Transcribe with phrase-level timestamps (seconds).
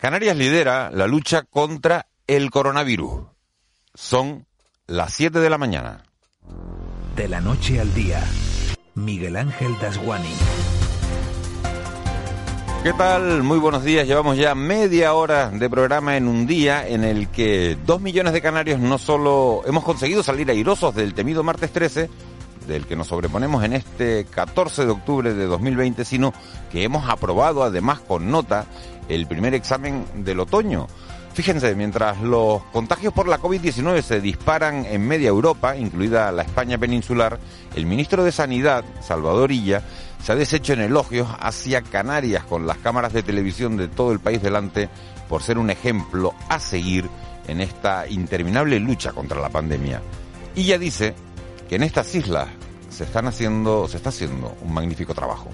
[0.00, 3.20] Canarias lidera la lucha contra el coronavirus.
[3.92, 4.46] Son
[4.86, 6.04] las 7 de la mañana.
[7.16, 8.24] De la noche al día,
[8.94, 10.32] Miguel Ángel Dasguani.
[12.82, 13.42] ¿Qué tal?
[13.42, 14.06] Muy buenos días.
[14.06, 18.40] Llevamos ya media hora de programa en un día en el que dos millones de
[18.40, 22.08] canarios no solo hemos conseguido salir airosos del temido martes 13,
[22.66, 26.32] del que nos sobreponemos en este 14 de octubre de 2020, sino
[26.72, 28.64] que hemos aprobado además con nota
[29.10, 30.86] el primer examen del otoño.
[31.32, 36.76] Fíjense, mientras los contagios por la COVID-19 se disparan en media Europa, incluida la España
[36.76, 37.38] peninsular,
[37.76, 39.82] el ministro de Sanidad, Salvador Illa,
[40.22, 44.20] se ha deshecho en elogios hacia Canarias con las cámaras de televisión de todo el
[44.20, 44.88] país delante
[45.28, 47.08] por ser un ejemplo a seguir
[47.46, 50.02] en esta interminable lucha contra la pandemia.
[50.56, 51.14] Illa dice
[51.68, 52.48] que en estas islas
[52.90, 55.48] se están haciendo, se está haciendo un magnífico trabajo.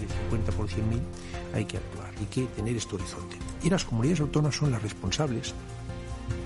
[0.00, 1.00] De 50 por 100.000
[1.54, 1.78] hay que
[2.18, 3.36] hay que tener este horizonte.
[3.62, 5.54] Y las comunidades autónomas son las responsables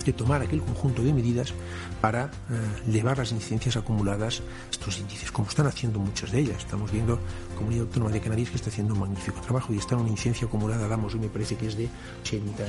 [0.05, 1.53] de tomar aquel conjunto de medidas
[2.01, 6.59] para eh, elevar las incidencias acumuladas, estos índices, como están haciendo muchas de ellas.
[6.59, 7.19] Estamos viendo
[7.57, 10.47] Comunidad Autónoma de Canarias que está haciendo un magnífico trabajo y está en una incidencia
[10.47, 11.89] acumulada, damos hoy me parece que es de
[12.23, 12.65] 80,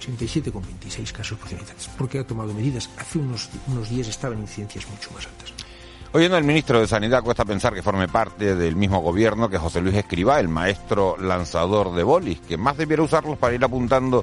[0.00, 2.88] 87,26 casos por 100 habitantes, porque ha tomado medidas.
[2.96, 5.52] Hace unos, unos días estaban incidencias mucho más altas.
[6.14, 9.80] Oyendo al ministro de Sanidad cuesta pensar que forme parte del mismo gobierno que José
[9.80, 14.22] Luis Escribá, el maestro lanzador de bolis, que más debiera usarlos para ir apuntando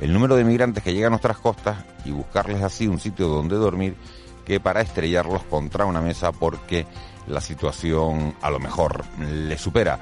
[0.00, 3.56] el número de migrantes que llegan a nuestras costas y buscarles así un sitio donde
[3.56, 3.96] dormir
[4.44, 6.86] que para estrellarlos contra una mesa porque
[7.26, 9.98] la situación a lo mejor le supera.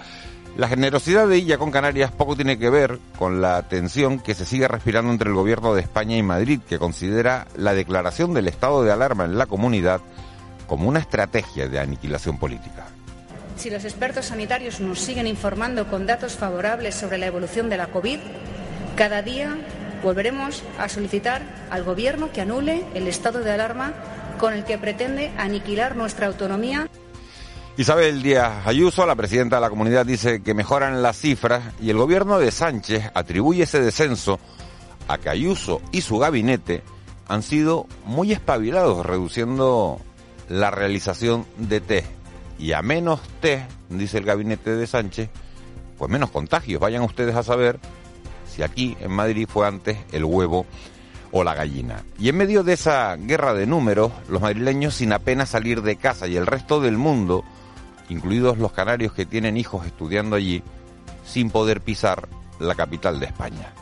[0.59, 4.45] La generosidad de ella con Canarias poco tiene que ver con la tensión que se
[4.45, 8.85] sigue respirando entre el gobierno de España y Madrid, que considera la declaración del estado
[8.85, 10.03] de alarma en la comunidad
[10.73, 12.87] como una estrategia de aniquilación política.
[13.57, 17.89] Si los expertos sanitarios nos siguen informando con datos favorables sobre la evolución de la
[17.89, 18.19] COVID,
[18.97, 19.55] cada día
[20.03, 23.93] volveremos a solicitar al Gobierno que anule el estado de alarma
[24.39, 26.89] con el que pretende aniquilar nuestra autonomía.
[27.77, 31.99] Isabel Díaz Ayuso, la presidenta de la comunidad, dice que mejoran las cifras y el
[31.99, 34.41] gobierno de Sánchez atribuye ese descenso
[35.07, 36.83] a que Ayuso y su gabinete
[37.29, 40.01] han sido muy espabilados reduciendo
[40.53, 42.07] la realización de test.
[42.59, 45.31] Y a menos test, dice el gabinete de Sánchez,
[45.97, 46.81] pues menos contagios.
[46.81, 47.81] Vayan ustedes a saber
[48.47, 50.67] si aquí en Madrid fue antes el huevo
[51.31, 52.05] o la gallina.
[52.19, 56.29] Y en medio de esa guerra de números, los madrileños sin apenas salir de casa
[56.29, 57.45] y el resto del mundo,
[58.11, 60.63] incluidos los canarios que tienen hijos estudiando allí,
[61.25, 63.73] sin poder pisar la capital de España.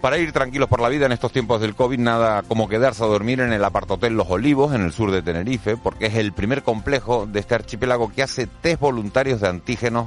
[0.00, 3.08] Para ir tranquilos por la vida en estos tiempos del COVID, nada como quedarse a
[3.08, 6.62] dormir en el apartotel Los Olivos, en el sur de Tenerife, porque es el primer
[6.62, 10.06] complejo de este archipiélago que hace test voluntarios de antígenos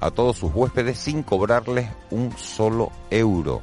[0.00, 3.62] a todos sus huéspedes sin cobrarles un solo euro.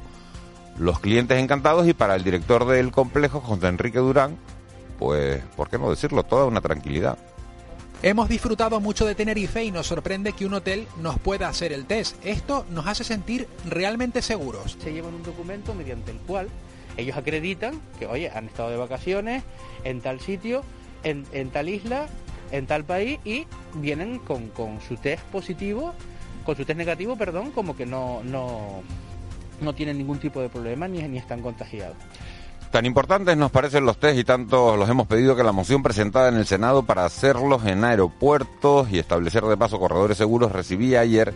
[0.78, 4.38] Los clientes encantados y para el director del complejo, José Enrique Durán,
[4.98, 6.22] pues, ¿por qué no decirlo?
[6.22, 7.18] Toda una tranquilidad.
[8.00, 11.84] Hemos disfrutado mucho de Tenerife y nos sorprende que un hotel nos pueda hacer el
[11.84, 12.14] test.
[12.24, 14.78] Esto nos hace sentir realmente seguros.
[14.80, 16.48] Se llevan un documento mediante el cual
[16.96, 19.42] ellos acreditan que, oye, han estado de vacaciones
[19.82, 20.62] en tal sitio,
[21.02, 22.06] en, tal isla,
[22.52, 25.92] en tal país y vienen con, con, su test positivo,
[26.44, 28.80] con su test negativo, perdón, como que no, no,
[29.60, 31.96] no tienen ningún tipo de problema ni, ni están contagiados.
[32.70, 36.28] Tan importantes nos parecen los test y tanto los hemos pedido que la moción presentada
[36.28, 41.32] en el Senado para hacerlos en aeropuertos y establecer de paso corredores seguros recibía ayer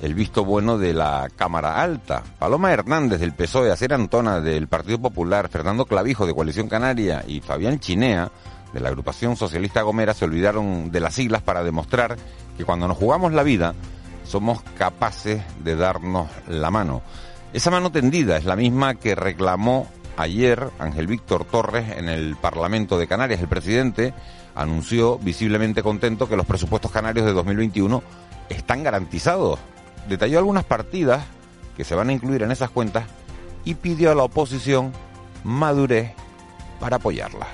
[0.00, 2.22] el visto bueno de la Cámara Alta.
[2.38, 7.40] Paloma Hernández del PSOE, Acer Antona del Partido Popular, Fernando Clavijo de Coalición Canaria y
[7.40, 8.30] Fabián Chinea
[8.72, 12.16] de la agrupación socialista Gomera se olvidaron de las siglas para demostrar
[12.56, 13.74] que cuando nos jugamos la vida
[14.24, 17.02] somos capaces de darnos la mano.
[17.52, 19.86] Esa mano tendida es la misma que reclamó
[20.16, 23.40] ayer Ángel Víctor Torres en el Parlamento de Canarias.
[23.40, 24.14] El presidente
[24.54, 28.02] anunció visiblemente contento que los presupuestos canarios de 2021
[28.48, 29.58] están garantizados.
[30.08, 31.24] Detalló algunas partidas
[31.76, 33.04] que se van a incluir en esas cuentas
[33.64, 34.92] y pidió a la oposición
[35.44, 36.12] madurez
[36.80, 37.48] para apoyarlas.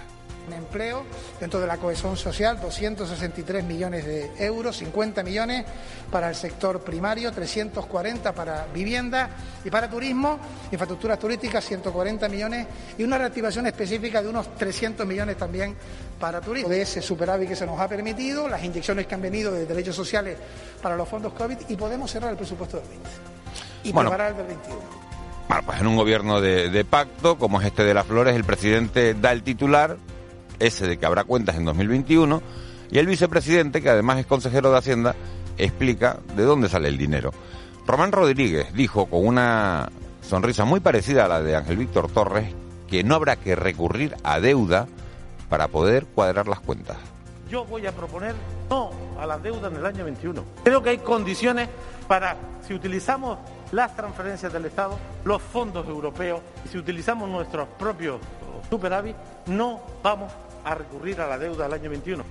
[1.41, 5.65] Dentro de la cohesión social 263 millones de euros, 50 millones
[6.11, 9.31] para el sector primario, 340 para vivienda
[9.65, 10.39] y para turismo,
[10.71, 15.77] infraestructuras turísticas 140 millones y una reactivación específica de unos 300 millones también
[16.19, 16.69] para turismo.
[16.69, 19.97] De ese superávit que se nos ha permitido, las inyecciones que han venido de derechos
[19.97, 20.37] sociales
[20.83, 23.09] para los fondos COVID y podemos cerrar el presupuesto del 20
[23.85, 25.09] y preparar el del 21.
[25.49, 29.15] Bueno, pues en un gobierno de, pacto, como es este de las Flores, el presidente
[29.15, 29.97] da el titular,
[30.59, 32.43] ese de que habrá cuentas en 2021,
[32.91, 35.15] y el vicepresidente, que además es consejero de Hacienda,
[35.59, 37.33] explica de dónde sale el dinero.
[37.87, 39.91] Román Rodríguez dijo con una
[40.23, 42.55] sonrisa muy parecida a la de Ángel Víctor Torres
[42.87, 44.87] que no habrá que recurrir a deuda
[45.49, 46.97] para poder cuadrar las cuentas.
[47.51, 48.35] Yo voy a proponer
[48.69, 50.45] no a la deuda en el año 21.
[50.65, 51.69] Creo que hay condiciones
[52.07, 53.39] para, si utilizamos
[53.73, 56.41] las transferencias del Estado, los fondos europeos,
[56.71, 58.21] si utilizamos nuestros propios
[58.69, 59.17] superávit,
[59.47, 60.33] no vamos
[60.65, 62.25] a recurrir a la deuda del año 21.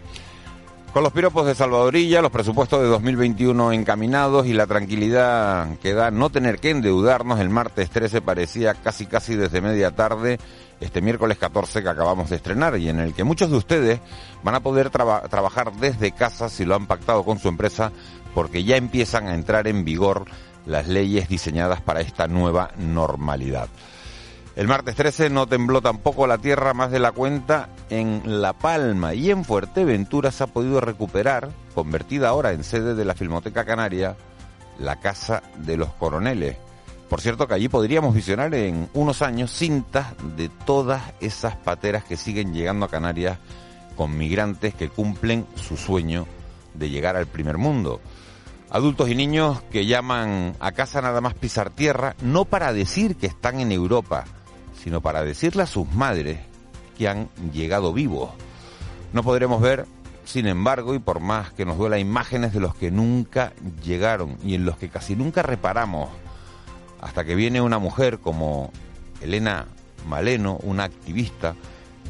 [0.94, 6.10] Con los piropos de Salvadorilla, los presupuestos de 2021 encaminados y la tranquilidad que da
[6.12, 10.40] no tener que endeudarnos, el martes 13 parecía casi casi desde media tarde,
[10.80, 14.00] este miércoles 14 que acabamos de estrenar y en el que muchos de ustedes
[14.44, 17.92] van a poder trabajar desde casa si lo han pactado con su empresa
[18.34, 20.26] porque ya empiezan a entrar en vigor
[20.66, 23.68] las leyes diseñadas para esta nueva normalidad.
[24.58, 29.14] El martes 13 no tembló tampoco la tierra más de la cuenta en La Palma
[29.14, 34.18] y en Fuerteventura se ha podido recuperar, convertida ahora en sede de la Filmoteca Canaria,
[34.80, 36.58] la Casa de los Coroneles.
[37.08, 42.18] Por cierto que allí podríamos visionar en unos años cintas de todas esas pateras que
[42.18, 43.38] siguen llegando a Canarias
[43.96, 46.26] con migrantes que cumplen su sueño
[46.74, 48.02] de llegar al primer mundo.
[48.72, 53.28] Adultos y niños que llaman a casa nada más pisar tierra, no para decir que
[53.28, 54.26] están en Europa,
[54.88, 56.40] sino para decirle a sus madres
[56.98, 58.30] que han llegado vivos.
[59.12, 59.86] No podremos ver,
[60.24, 63.52] sin embargo, y por más que nos duela, imágenes de los que nunca
[63.84, 66.10] llegaron y en los que casi nunca reparamos,
[67.02, 68.72] hasta que viene una mujer como
[69.20, 69.66] Elena
[70.08, 71.54] Maleno, una activista,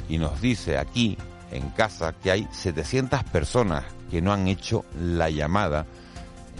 [0.08, 1.18] y nos dice aquí,
[1.52, 5.88] en casa, que hay 700 personas que no han hecho la llamada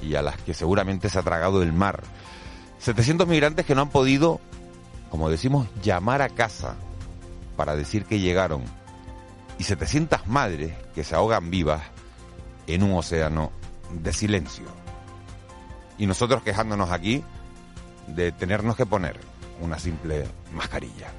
[0.02, 2.02] y a las que seguramente se ha tragado el mar.
[2.80, 4.42] 700 migrantes que no han podido,
[5.10, 6.76] como decimos, llamar a casa
[7.56, 8.64] para decir que llegaron.
[9.58, 11.82] Y 700 madres que se ahogan vivas
[12.68, 13.52] en un océano
[13.92, 14.66] de silencio.
[15.98, 17.24] Y nosotros quejándonos aquí
[18.08, 19.20] de tenernos que poner
[19.62, 21.12] una simple mascarilla.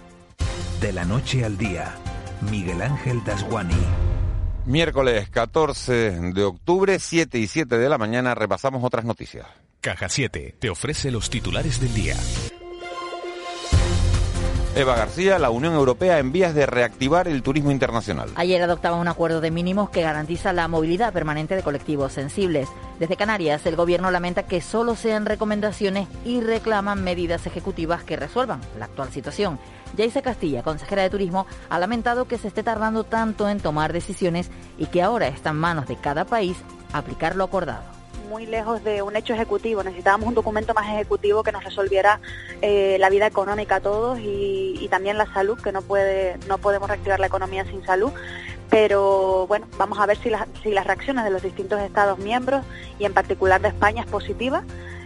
[0.80, 1.96] De la noche al día,
[2.50, 3.74] Miguel Ángel Dasguani.
[4.66, 9.46] Miércoles 14 de octubre, 7 y 7 de la mañana, repasamos otras noticias.
[9.80, 12.16] Caja 7 te ofrece los titulares del día.
[14.78, 18.30] Eva García, la Unión Europea en vías de reactivar el turismo internacional.
[18.36, 22.68] Ayer adoptaba un acuerdo de mínimos que garantiza la movilidad permanente de colectivos sensibles.
[23.00, 28.60] Desde Canarias, el gobierno lamenta que solo sean recomendaciones y reclaman medidas ejecutivas que resuelvan
[28.78, 29.58] la actual situación.
[29.96, 34.48] Yaisa Castilla, consejera de Turismo, ha lamentado que se esté tardando tanto en tomar decisiones
[34.78, 36.56] y que ahora está en manos de cada país
[36.92, 37.97] aplicar lo acordado
[38.28, 39.82] muy lejos de un hecho ejecutivo.
[39.82, 42.20] Necesitábamos un documento más ejecutivo que nos resolviera
[42.62, 46.88] eh, la vida económica a todos y, también la salud, que no puede, no podemos
[46.88, 48.12] reactivar la economía sin salud.
[48.70, 50.30] Pero bueno, vamos a ver si,
[50.62, 52.64] si las reacciones de los distintos Estados miembros
[52.98, 54.62] y en particular de España es positiva,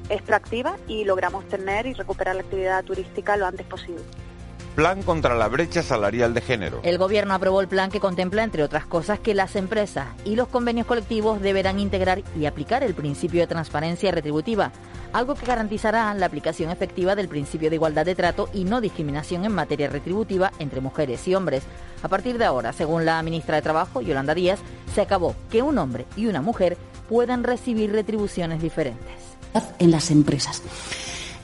[0.09, 4.03] es proactiva y logramos tener y recuperar la actividad turística lo antes posible.
[4.75, 6.81] Plan contra la brecha salarial de género.
[6.83, 10.49] El gobierno aprobó el plan que contempla, entre otras cosas, que las empresas y los
[10.49, 14.73] convenios colectivos deberán integrar y aplicar el principio de transparencia retributiva,
[15.13, 19.45] algo que garantizará la aplicación efectiva del principio de igualdad de trato y no discriminación
[19.45, 21.65] en materia retributiva entre mujeres y hombres.
[22.03, 24.61] A partir de ahora, según la ministra de Trabajo, Yolanda Díaz,
[24.95, 26.79] se acabó que un hombre y una mujer
[27.11, 29.37] puedan recibir retribuciones diferentes.
[29.79, 30.63] En las empresas.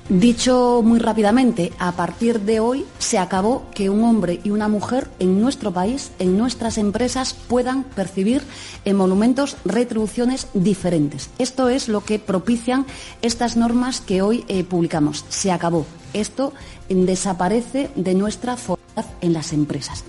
[0.09, 5.11] Dicho muy rápidamente, a partir de hoy se acabó que un hombre y una mujer
[5.19, 8.43] en nuestro país, en nuestras empresas, puedan percibir
[8.87, 11.29] en monumentos retribuciones diferentes.
[11.39, 12.87] Esto es lo que propician
[13.21, 15.27] estas normas que hoy eh, publicamos.
[15.29, 15.85] Se acabó.
[16.15, 16.55] Esto
[16.89, 18.83] desaparece de nuestra forma
[19.21, 20.05] en las empresas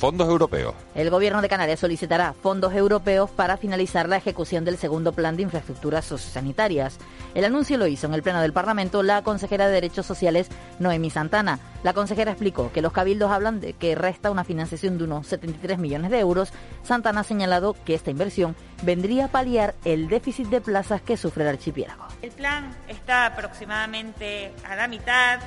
[0.00, 0.74] fondos europeos.
[0.94, 5.42] El Gobierno de Canarias solicitará fondos europeos para finalizar la ejecución del segundo plan de
[5.42, 6.98] infraestructuras sociosanitarias.
[7.34, 11.10] El anuncio lo hizo en el Pleno del Parlamento la consejera de Derechos Sociales, Noemi
[11.10, 11.58] Santana.
[11.82, 15.78] La consejera explicó que los cabildos hablan de que resta una financiación de unos 73
[15.78, 16.50] millones de euros.
[16.82, 21.44] Santana ha señalado que esta inversión vendría a paliar el déficit de plazas que sufre
[21.44, 22.06] el archipiélago.
[22.22, 25.40] El plan está aproximadamente a la mitad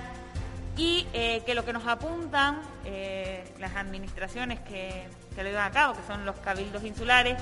[0.77, 5.71] y eh, que lo que nos apuntan eh, las administraciones que, que lo llevan a
[5.71, 7.37] cabo, que son los cabildos insulares,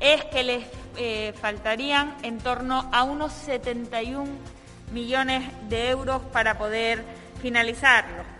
[0.00, 0.64] es que les
[0.96, 4.26] eh, faltarían en torno a unos 71
[4.92, 7.04] millones de euros para poder
[7.40, 8.34] finalizarlo.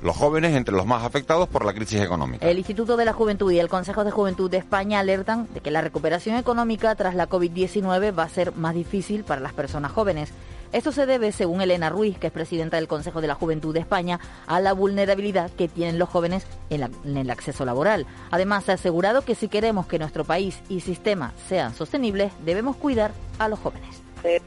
[0.00, 2.48] Los jóvenes entre los más afectados por la crisis económica.
[2.48, 5.72] El Instituto de la Juventud y el Consejo de Juventud de España alertan de que
[5.72, 10.30] la recuperación económica tras la COVID-19 va a ser más difícil para las personas jóvenes.
[10.70, 13.80] Esto se debe, según Elena Ruiz, que es presidenta del Consejo de la Juventud de
[13.80, 18.06] España, a la vulnerabilidad que tienen los jóvenes en, el acceso laboral.
[18.30, 23.12] Además, ha asegurado que si queremos que nuestro país y sistema sean sostenibles, debemos cuidar
[23.38, 24.02] a los jóvenes.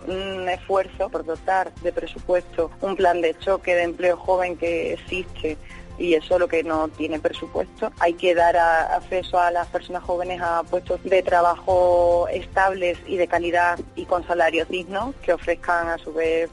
[0.07, 5.57] un esfuerzo por dotar de presupuesto un plan de choque de empleo joven que existe
[6.01, 7.91] y eso lo que no tiene presupuesto.
[7.99, 13.27] Hay que dar acceso a las personas jóvenes a puestos de trabajo estables y de
[13.27, 16.49] calidad y con salarios dignos que ofrezcan a su vez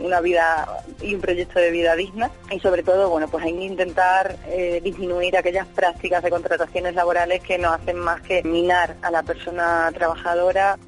[0.00, 3.64] una vida y un proyecto de vida digna y sobre todo bueno pues hay que
[3.64, 9.10] intentar eh, disminuir aquellas prácticas de contrataciones laborales que no hacen más que minar a
[9.10, 10.78] la persona trabajadora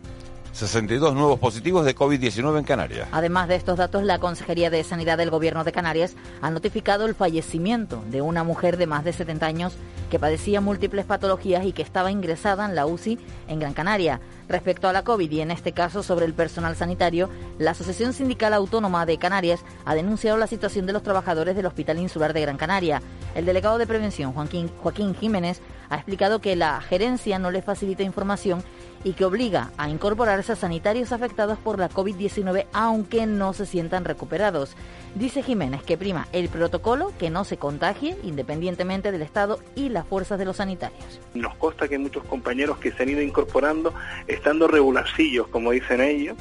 [0.52, 3.08] 62 nuevos positivos de COVID-19 en Canarias.
[3.12, 7.14] Además de estos datos, la Consejería de Sanidad del Gobierno de Canarias ha notificado el
[7.14, 9.76] fallecimiento de una mujer de más de 70 años
[10.10, 14.20] que padecía múltiples patologías y que estaba ingresada en la UCI en Gran Canaria.
[14.48, 18.52] Respecto a la COVID y en este caso sobre el personal sanitario, la Asociación Sindical
[18.52, 22.56] Autónoma de Canarias ha denunciado la situación de los trabajadores del Hospital Insular de Gran
[22.56, 23.00] Canaria.
[23.36, 28.62] El delegado de Prevención, Joaquín, Jiménez, ha explicado que la gerencia no le facilita información
[29.02, 34.04] y que obliga a incorporarse a sanitarios afectados por la COVID-19 aunque no se sientan
[34.04, 34.76] recuperados.
[35.14, 40.06] Dice Jiménez que prima el protocolo que no se contagie independientemente del Estado y las
[40.06, 41.20] fuerzas de los sanitarios.
[41.34, 43.92] Nos consta que muchos compañeros que se han ido incorporando
[44.26, 46.36] estando regularcillos, como dicen ellos,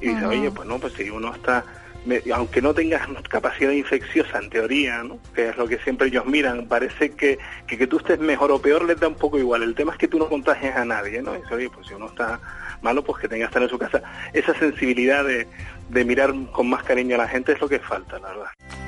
[0.00, 1.64] y dicen, oye, pues no, pues si uno está,
[2.32, 5.18] aunque no tengas capacidad infecciosa en teoría, ¿no?
[5.34, 8.84] que es lo que siempre ellos miran, parece que, que tú estés mejor o peor
[8.84, 9.62] les da un poco igual.
[9.62, 11.34] El tema es que tú no contagias a nadie, ¿no?
[11.34, 12.40] Y oye, pues si uno está
[12.82, 14.02] malo, pues que tenga que estar en su casa.
[14.32, 15.46] Esa sensibilidad de,
[15.88, 18.87] de mirar con más cariño a la gente es lo que falta, la verdad.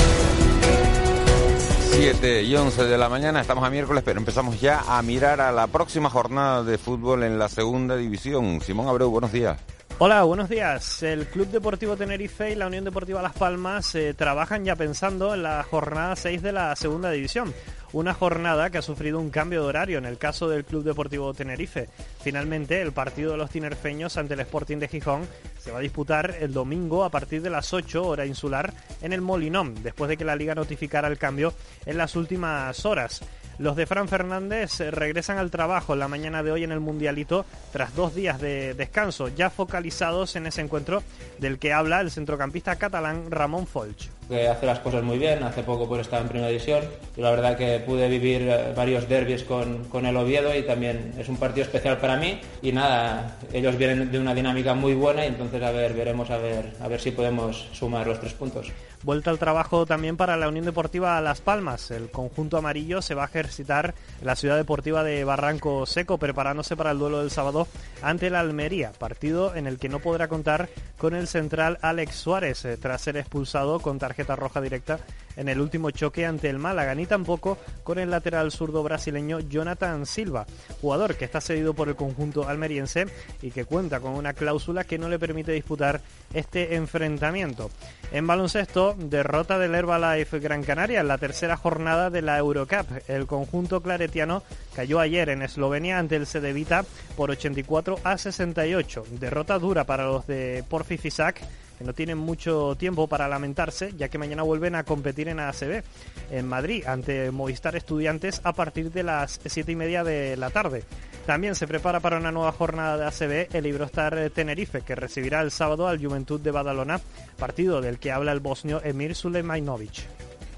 [1.91, 5.51] 7 y 11 de la mañana, estamos a miércoles, pero empezamos ya a mirar a
[5.51, 8.61] la próxima jornada de fútbol en la segunda división.
[8.61, 9.59] Simón Abreu, buenos días.
[9.99, 11.03] Hola, buenos días.
[11.03, 15.43] El Club Deportivo Tenerife y la Unión Deportiva Las Palmas eh, trabajan ya pensando en
[15.43, 17.53] la jornada 6 de la segunda división.
[17.93, 21.33] Una jornada que ha sufrido un cambio de horario en el caso del Club Deportivo
[21.33, 21.89] Tenerife.
[22.21, 25.27] Finalmente, el partido de los tinerfeños ante el Sporting de Gijón
[25.59, 29.19] se va a disputar el domingo a partir de las 8 hora insular en el
[29.19, 31.53] Molinón, después de que la liga notificara el cambio
[31.85, 33.21] en las últimas horas.
[33.59, 37.45] Los de Fran Fernández eh, regresan al trabajo la mañana de hoy en el Mundialito
[37.73, 41.03] tras dos días de descanso, ya focalizados en ese encuentro
[41.39, 44.09] del que habla el centrocampista catalán Ramón Folch.
[44.31, 46.83] Que hace las cosas muy bien, hace poco pues estaba en primera división.
[47.15, 51.13] Y la verdad que pude vivir eh, varios derbis con, con el Oviedo y también
[51.19, 52.39] es un partido especial para mí.
[52.61, 56.37] Y nada, ellos vienen de una dinámica muy buena y entonces a ver, veremos a
[56.37, 58.71] ver, a ver si podemos sumar los tres puntos.
[59.03, 61.89] Vuelta al trabajo también para la Unión Deportiva Las Palmas.
[61.89, 66.75] El conjunto amarillo se va a ejercitar en la ciudad deportiva de Barranco Seco, preparándose
[66.75, 67.67] para el duelo del sábado
[68.03, 72.63] ante la Almería, partido en el que no podrá contar con el central Alex Suárez
[72.65, 74.99] eh, tras ser expulsado con tarjeta roja directa
[75.35, 80.05] en el último choque ante el Málaga, ni tampoco con el lateral zurdo brasileño Jonathan
[80.05, 80.45] Silva,
[80.81, 83.07] jugador que está cedido por el conjunto almeriense
[83.41, 86.01] y que cuenta con una cláusula que no le permite disputar
[86.33, 87.69] este enfrentamiento.
[88.11, 92.87] En baloncesto, derrota del Herbalife Gran Canaria en la tercera jornada de la Eurocup.
[93.07, 94.43] El conjunto claretiano
[94.75, 96.85] cayó ayer en Eslovenia ante el Cedevita
[97.15, 99.05] por 84 a 68.
[99.19, 101.41] Derrota dura para los de Porfi Fisac
[101.83, 105.83] no tienen mucho tiempo para lamentarse, ya que mañana vuelven a competir en ACB
[106.31, 110.83] en Madrid ante Movistar Estudiantes a partir de las siete y media de la tarde.
[111.25, 115.51] También se prepara para una nueva jornada de ACB el Ibrostar Tenerife, que recibirá el
[115.51, 116.99] sábado al Juventud de Badalona,
[117.37, 120.07] partido del que habla el bosnio Emir Sulejmanovic.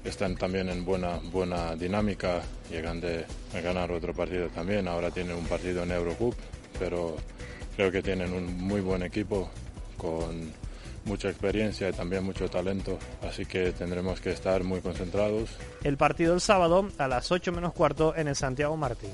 [0.04, 3.26] están también en buena, buena dinámica, llegan de
[3.62, 6.34] ganar otro partido también, ahora tienen un partido en Eurocup,
[6.78, 7.16] pero
[7.76, 9.50] creo que tienen un muy buen equipo
[9.96, 10.52] con
[11.04, 15.50] mucha experiencia y también mucho talento, así que tendremos que estar muy concentrados.
[15.82, 19.10] El partido el sábado a las 8 menos cuarto en el Santiago Martín.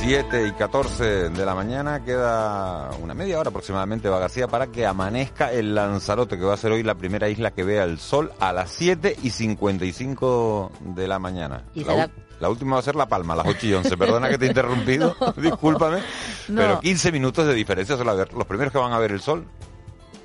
[0.00, 4.86] 7 y 14 de la mañana queda una media hora aproximadamente, va García, para que
[4.86, 8.30] amanezca el Lanzarote, que va a ser hoy la primera isla que vea el sol
[8.38, 11.64] a las 7 y 55 de la mañana.
[11.74, 13.74] ¿Y la, será- u- la última va a ser La Palma, a las 8 y
[13.74, 13.96] 11.
[13.96, 15.98] Perdona que te he interrumpido, discúlpame,
[16.48, 16.60] No.
[16.60, 17.96] pero 15 minutos de diferencia.
[17.96, 19.46] son Los primeros que van a ver el sol,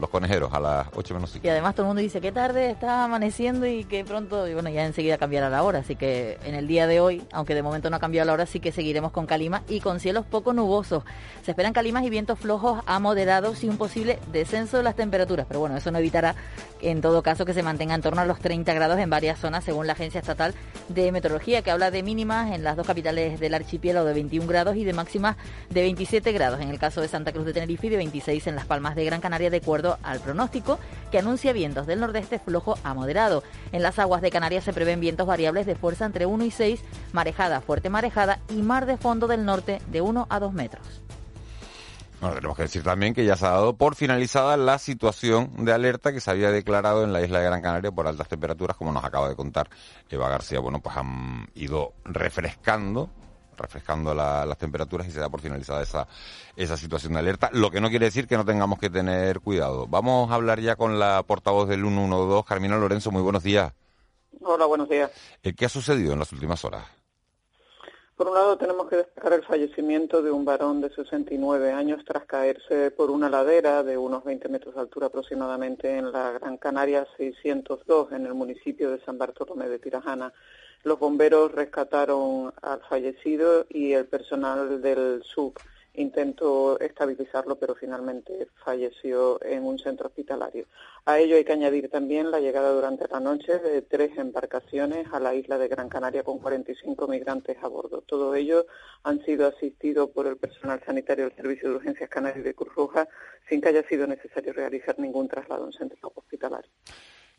[0.02, 1.46] los conejeros, a las 8 menos 5.
[1.46, 4.70] Y además todo el mundo dice que tarde está amaneciendo y que pronto, y bueno,
[4.70, 5.80] ya enseguida cambiará la hora.
[5.80, 8.46] Así que en el día de hoy, aunque de momento no ha cambiado la hora,
[8.46, 11.04] sí que seguiremos con calima y con cielos poco nubosos.
[11.44, 15.46] Se esperan calimas y vientos flojos a moderados y un posible descenso de las temperaturas.
[15.48, 16.36] Pero bueno, eso no evitará,
[16.82, 19.64] en todo caso, que se mantenga en torno a los 30 grados en varias zonas,
[19.64, 20.56] según la Agencia Estatal
[20.90, 24.76] de Meteorología, que habla de mínimas en las dos capitales del archipiélago de 21 grados
[24.76, 25.38] y de máximas
[25.70, 26.60] de 27 grados.
[26.60, 29.06] En el caso de Santa Cruz de Tenerife y de 26 en Las Palmas de
[29.06, 30.80] Gran Canaria, de acuerdo al pronóstico
[31.12, 33.44] que anuncia vientos del nordeste flojo a moderado.
[33.72, 36.82] En las aguas de Canarias se prevén vientos variables de fuerza entre 1 y 6,
[37.14, 41.02] marejada, fuerte marejada y mar de fondo del norte de 1 a 2 metros.
[42.22, 45.74] Bueno, tenemos que decir también que ya se ha dado por finalizada la situación de
[45.74, 48.92] alerta que se había declarado en la isla de Gran Canaria por altas temperaturas, como
[48.92, 49.68] nos acaba de contar
[50.08, 50.60] Eva García.
[50.60, 53.10] Bueno, pues han ido refrescando
[53.58, 56.08] refrescando la- las temperaturas y se da por finalizada esa,
[56.56, 59.88] esa situación de alerta, lo que no quiere decir que no tengamos que tener cuidado.
[59.88, 63.74] Vamos a hablar ya con la portavoz del 112, Carmina Lorenzo, muy buenos días.
[64.44, 65.12] Hola, buenos días.
[65.44, 66.84] Eh, ¿Qué ha sucedido en las últimas horas?
[68.16, 72.26] Por un lado, tenemos que destacar el fallecimiento de un varón de 69 años tras
[72.26, 77.08] caerse por una ladera de unos 20 metros de altura aproximadamente en la Gran Canaria
[77.18, 80.32] 602, en el municipio de San Bartolomé de Tirajana.
[80.84, 85.54] Los bomberos rescataron al fallecido y el personal del SUB
[85.94, 90.66] intentó estabilizarlo, pero finalmente falleció en un centro hospitalario.
[91.06, 95.20] A ello hay que añadir también la llegada durante la noche de tres embarcaciones a
[95.20, 98.02] la isla de Gran Canaria con 45 migrantes a bordo.
[98.02, 98.66] Todo ello
[99.04, 103.08] han sido asistidos por el personal sanitario del Servicio de Urgencias Canarias de Cruz Roja
[103.50, 106.72] sin que haya sido necesario realizar ningún traslado en centro hospitalario.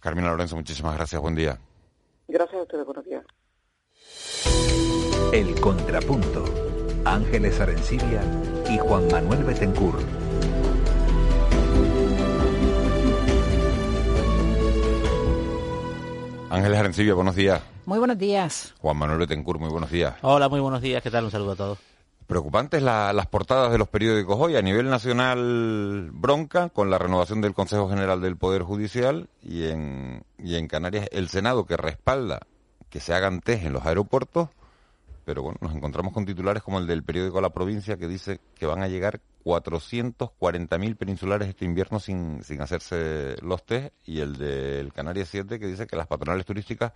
[0.01, 1.59] Carmina Lorenzo, muchísimas gracias, buen día.
[2.29, 3.25] Gracias a ustedes, buenos días.
[5.33, 6.45] El Contrapunto.
[7.05, 8.23] Ángeles Arencibia
[8.71, 9.99] y Juan Manuel Betencur.
[16.51, 17.63] Ángeles Arencibia, buenos días.
[17.87, 18.75] Muy buenos días.
[18.81, 20.15] Juan Manuel Betancourt, muy buenos días.
[20.23, 21.03] Hola, muy buenos días.
[21.03, 21.25] ¿Qué tal?
[21.25, 21.79] Un saludo a todos.
[22.27, 24.57] Preocupantes la- las portadas de los periódicos hoy.
[24.57, 30.25] A nivel nacional, bronca con la renovación del Consejo General del Poder Judicial y en,
[30.39, 32.41] y en Canarias el Senado que respalda
[32.89, 34.49] que se hagan test en los aeropuertos.
[35.25, 38.67] Pero bueno, nos encontramos con titulares como el del periódico La Provincia que dice que
[38.67, 44.93] van a llegar 440.000 peninsulares este invierno sin, sin hacerse los test y el del
[44.93, 46.93] Canarias 7 que dice que las patronales turísticas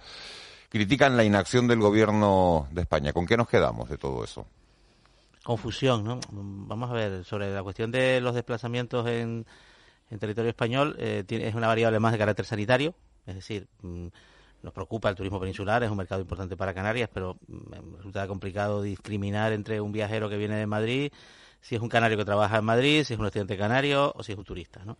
[0.69, 3.13] critican la inacción del gobierno de España.
[3.13, 4.47] ¿Con qué nos quedamos de todo eso?
[5.47, 6.19] Confusión, ¿no?
[6.33, 9.47] Vamos a ver, sobre la cuestión de los desplazamientos en,
[10.11, 12.95] en territorio español, eh, tiene- es una variable más de carácter sanitario,
[13.27, 14.09] es decir, mm,
[14.65, 18.83] nos preocupa el turismo peninsular, es un mercado importante para Canarias, pero mm, resulta complicado
[18.83, 21.13] discriminar entre un viajero que viene de Madrid,
[21.61, 24.33] si es un canario que trabaja en Madrid, si es un estudiante canario o si
[24.33, 24.99] es un turista, ¿no?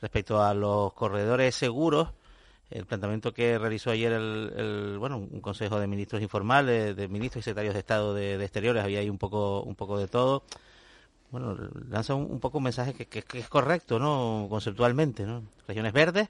[0.00, 2.08] Respecto a los corredores seguros,
[2.70, 7.44] el planteamiento que realizó ayer el, bueno un consejo de ministros informal de, ministros y
[7.44, 10.44] secretarios de estado de, exteriores había ahí un poco un poco de todo.
[11.30, 11.56] Bueno
[11.88, 16.28] lanza un, poco un mensaje que, es correcto no conceptualmente no regiones verdes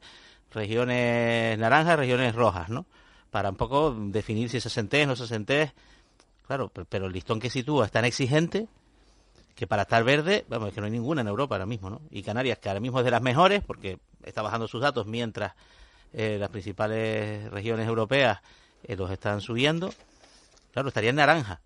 [0.53, 2.87] regiones naranjas regiones rojas no
[3.31, 5.27] para un poco definir si se sentés no se
[6.47, 8.69] claro pero, pero el listón que sitúa es tan exigente
[9.55, 12.01] que para estar verde, vamos, es que no hay ninguna en Europa ahora mismo, ¿no?
[12.11, 15.55] Y Canarias, que ahora mismo es de las mejores, porque está bajando sus datos mientras
[16.15, 18.41] eh, las principales regiones europeas
[18.85, 19.93] eh, los están subiendo,
[20.73, 21.61] claro, estaría en naranja.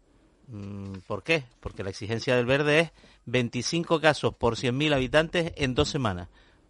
[0.48, 1.44] Mm, ¿Por qué?
[1.60, 2.90] Porque la exigencia del verde es
[3.26, 6.28] 25 casos por 100.000 habitantes en dos semanas.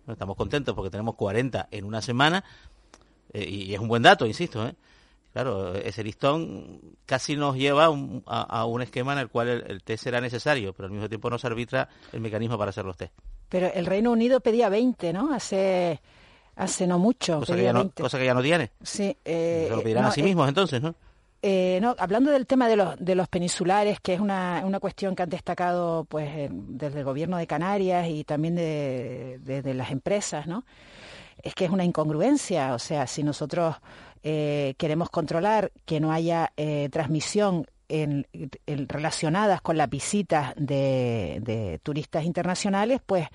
[0.08, 2.42] Estamos contentos porque tenemos 40 en una semana,
[3.32, 4.70] eh, y es un buen dato, insisto.
[5.34, 9.48] Claro, ese listón casi nos lleva a un, a- a un esquema en el cual
[9.48, 12.70] el, el test será necesario, pero al mismo tiempo no se arbitra el mecanismo para
[12.70, 13.12] hacer los test.
[13.50, 15.32] Pero el Reino Unido pedía 20, ¿no?
[15.32, 16.00] Hace,
[16.58, 17.38] hace no mucho.
[17.40, 18.02] Cosa que, ya no, 20.
[18.02, 18.70] cosa que ya no tiene.
[18.82, 19.16] Sí.
[19.24, 20.94] eh, Se lo pedirán no, a sí eh, mismos entonces, ¿no?
[21.40, 25.14] Eh, no, hablando del tema de los, de los peninsulares, que es una, una cuestión
[25.14, 29.74] que han destacado pues eh, desde el gobierno de Canarias y también de, de- de
[29.74, 30.64] las empresas, ¿no?
[31.40, 33.76] Es que es una incongruencia, o sea, si nosotros
[34.24, 38.26] eh, queremos controlar que no haya eh, transmisión en,
[38.66, 43.28] en- relacionadas con las visitas de, de turistas internacionales, pues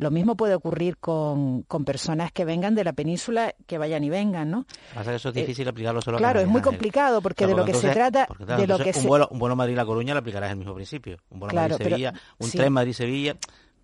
[0.00, 4.10] Lo mismo puede ocurrir con, con personas que vengan de la península, que vayan y
[4.10, 4.66] vengan, ¿no?
[4.94, 7.54] Pasa que eso es difícil aplicarlo solo a Claro, es muy Canarias, complicado porque de
[7.54, 10.14] lo que se trata, porque, claro, de lo que un vuelo, un vuelo Madrid-La Coruña
[10.14, 11.18] lo aplicarás el mismo principio.
[11.30, 12.56] Un vuelo Claro, Madrid-Sevilla, un sí.
[12.58, 13.36] tren Madrid-Sevilla.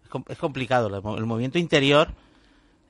[0.03, 0.87] Es, com- es complicado.
[0.95, 2.09] El, mo- el movimiento interior,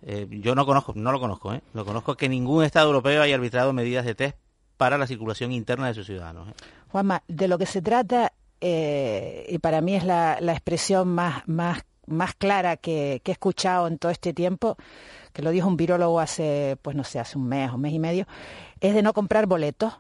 [0.02, 1.62] eh, yo no conozco, no lo conozco, ¿eh?
[1.74, 4.36] Lo conozco que ningún Estado europeo haya arbitrado medidas de test
[4.76, 6.48] para la circulación interna de sus ciudadanos.
[6.48, 6.52] ¿eh?
[6.88, 11.42] Juanma, de lo que se trata, eh, y para mí es la, la expresión más,
[11.48, 14.77] más, más clara que, he escuchado en todo este tiempo,
[15.33, 17.99] que lo dijo un virólogo hace, pues no sé, hace un mes, un mes y
[17.99, 18.27] medio,
[18.81, 19.92] es de no comprar boletos.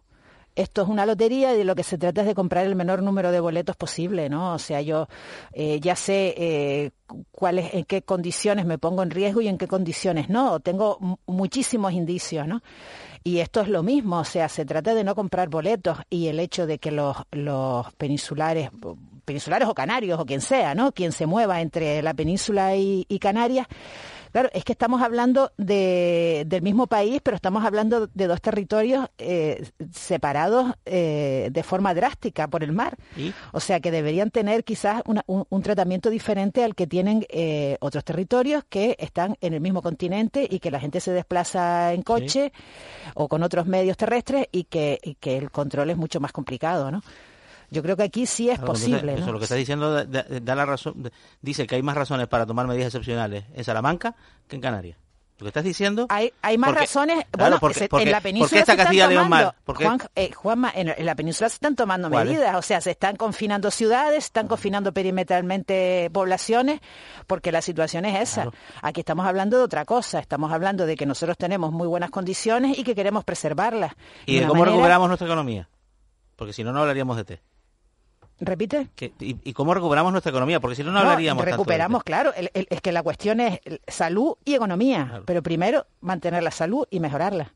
[0.54, 3.02] Esto es una lotería y de lo que se trata es de comprar el menor
[3.02, 4.54] número de boletos posible, ¿no?
[4.54, 5.06] O sea, yo
[5.52, 6.90] eh, ya sé eh,
[7.30, 10.58] cuáles, en qué condiciones me pongo en riesgo y en qué condiciones no.
[10.60, 12.62] Tengo mu- muchísimos indicios, ¿no?
[13.22, 16.40] Y esto es lo mismo, o sea, se trata de no comprar boletos y el
[16.40, 18.70] hecho de que los peninsulares,
[19.26, 20.92] peninsulares o canarios o quien sea, ¿no?
[20.92, 23.66] Quien se mueva entre la península y, y Canarias,
[24.32, 29.06] claro, es que estamos hablando de, del mismo país, pero estamos hablando de dos territorios
[29.18, 32.96] eh, separados eh, de forma drástica por el mar.
[33.52, 37.76] O sea, que deberían tener quizás una- un, un tratamiento diferente al que tienen eh,
[37.80, 42.02] otros territorios que están en el mismo continente y que la gente se desplaza en
[42.02, 42.52] coche
[43.14, 46.90] o con otros medios terrestres y que, y que el control es mucho más complicado,
[46.90, 47.00] ¿no?
[47.70, 49.32] Yo creo que aquí sí es posible, Eso ¿no?
[49.32, 52.66] lo que está diciendo da, da- la razón, dice que hay más razones para tomar
[52.66, 54.14] medidas excepcionales en Salamanca
[54.48, 54.98] que en Canarias.
[55.38, 56.06] Lo que estás diciendo...
[56.08, 57.16] Hay, hay más porque- razones.
[57.30, 59.54] claro, bueno, porque- en la ¿por península se están tomando, mal?
[59.66, 63.16] Juan, eh, Juanma, en, en la península se están tomando medidas, o sea, se están
[63.16, 66.80] confinando ciudades, se están confinando perimetralmente poblaciones,
[67.26, 68.48] porque la situación es esa.
[68.80, 72.78] Aquí estamos hablando de otra cosa, estamos hablando de que nosotros tenemos muy buenas condiciones
[72.78, 73.92] y que queremos preservarlas.
[74.24, 75.68] ¿Y de cómo manera- recuperamos nuestra economía?
[76.36, 77.40] Porque si no, no hablaríamos de té.
[78.38, 78.88] ¿Repite?
[78.94, 80.60] Que- y, y cómo recuperamos nuestra economía?
[80.60, 82.32] Porque si no, no, No, hablaríamos tanto de recuperamos, claro.
[82.36, 86.86] el- el- es que la cuestión es salud y economía, pero primero mantener la salud
[86.90, 87.52] y mejorarla.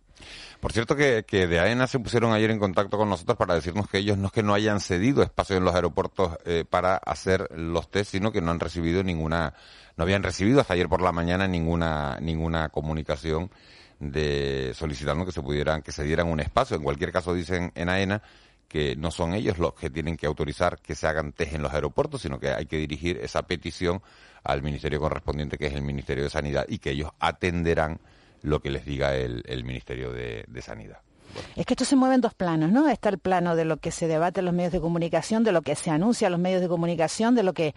[0.61, 3.89] Por cierto que, que de AENA se pusieron ayer en contacto con nosotros para decirnos
[3.89, 7.49] que ellos no es que no hayan cedido espacio en los aeropuertos eh, para hacer
[7.57, 9.55] los test, sino que no han recibido ninguna,
[9.97, 13.51] no habían recibido hasta ayer por la mañana ninguna, ninguna comunicación
[13.99, 16.77] de solicitando que se pudieran, que se dieran un espacio.
[16.77, 18.23] En cualquier caso dicen en AENA
[18.71, 21.75] que no son ellos los que tienen que autorizar que se hagan test en los
[21.75, 24.01] aeropuertos, sino que hay que dirigir esa petición
[24.45, 27.99] al ministerio correspondiente, que es el Ministerio de Sanidad, y que ellos atenderán
[28.43, 31.01] lo que les diga el, Ministerio de, de Sanidad.
[31.57, 32.89] Es que esto se mueve en dos planos, ¿no?
[32.89, 35.63] Está el plano de lo que se debate en los medios de comunicación, de lo
[35.63, 37.75] que se anuncia en los medios de comunicación, de lo que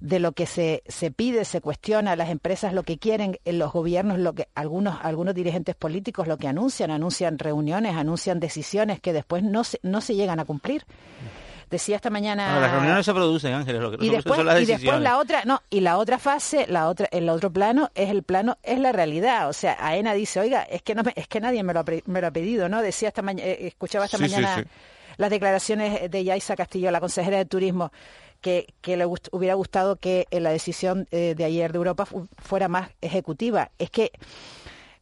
[0.00, 3.72] de lo que se, se pide, se cuestiona, las empresas lo que quieren, en los
[3.72, 9.12] gobiernos lo que algunos algunos dirigentes políticos lo que anuncian, anuncian reuniones, anuncian decisiones que
[9.12, 10.84] después no se, no se llegan a cumplir.
[11.70, 14.62] Decía esta mañana Bueno, las reuniones se producen, Ángeles, lo que, y después, son las
[14.62, 18.08] y después la otra, no, y la otra fase, la otra, el otro plano es
[18.08, 19.50] el plano, es la realidad.
[19.50, 21.84] O sea, AENA dice, oiga, es que no me- es que nadie me lo ha,
[22.06, 22.80] me lo ha pedido, ¿no?
[22.80, 24.64] Decía esta mañana, escuchaba esta Sí, sí, mañana sí.
[25.18, 27.92] las declaraciones de Yaisa Castillo, la consejera de turismo,
[28.40, 32.06] que, que le gust- hubiera gustado que eh, la decisión eh, de ayer de Europa
[32.06, 33.70] fu- fuera más ejecutiva.
[33.78, 34.12] Es que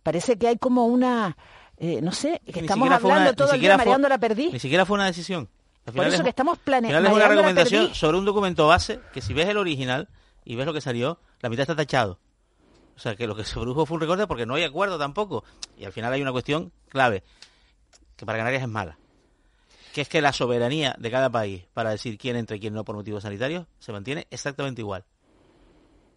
[0.03, 1.37] parece que hay como una,
[1.79, 4.53] eh, no sé, que Ni estamos hablando una- todo el día mareando la perdiz.
[4.53, 5.49] Ni siquiera fue una decisión.
[5.87, 8.67] Al Por eso es- que estamos plane- al final es una recomendación sobre un documento
[8.67, 10.09] base que si ves el original
[10.45, 12.19] y ves lo que salió, la mitad está tachado.
[12.97, 15.45] O sea, que lo que se produjo fue un recorte porque no hay acuerdo tampoco.
[15.77, 17.23] Y al final hay una cuestión clave,
[18.17, 18.99] que para Canarias es mala.
[19.97, 22.85] Que es que la soberanía de cada país para decir quién entra y quién no
[22.85, 25.05] por motivos sanitarios se mantiene exactamente igual.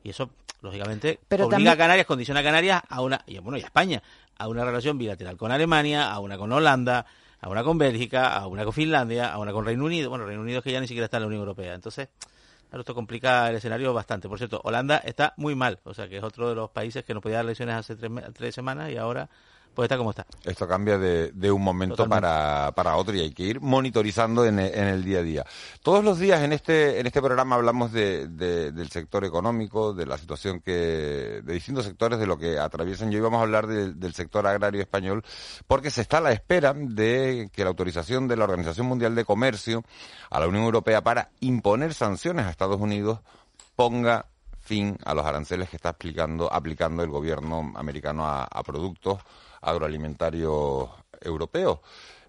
[0.04, 3.58] Y eso, lógicamente, Pero obliga también- a Canarias, condiciona a Canarias a una, y bueno,
[3.58, 4.04] y a España,
[4.38, 7.06] a una relación bilateral con Alemania, a una con Holanda,
[7.40, 10.10] a una con Bélgica, a una con Finlandia, a una con Reino Unido.
[10.10, 11.74] Bueno, Reino Unido es que ya ni siquiera está en la Unión Europea.
[11.74, 12.10] Entonces,
[12.68, 14.28] claro, esto complica el escenario bastante.
[14.28, 17.14] Por cierto, Holanda está muy mal, o sea, que es otro de los países que
[17.14, 19.30] nos podía dar lecciones hace tres, tres semanas y ahora
[19.80, 20.26] pues está como está.
[20.44, 22.22] Esto cambia de, de un momento Totalmente.
[22.28, 25.46] para, para otro y hay que ir monitorizando en el, en el día a día.
[25.82, 30.06] Todos los días en este, en este programa hablamos de, de- del sector económico, de
[30.06, 33.10] la situación que, de distintos sectores, de lo que atraviesan.
[33.10, 35.24] Yo íbamos a hablar del- del sector agrario español
[35.66, 39.24] porque se está a la espera de que la autorización de la Organización Mundial de
[39.24, 39.84] Comercio
[40.30, 43.20] a la Unión Europea para imponer sanciones a Estados Unidos
[43.78, 44.26] ponga
[44.62, 49.20] fin a los aranceles que está aplicando, aplicando el gobierno americano a, a productos
[49.62, 50.90] agroalimentarios
[51.22, 51.80] europeos.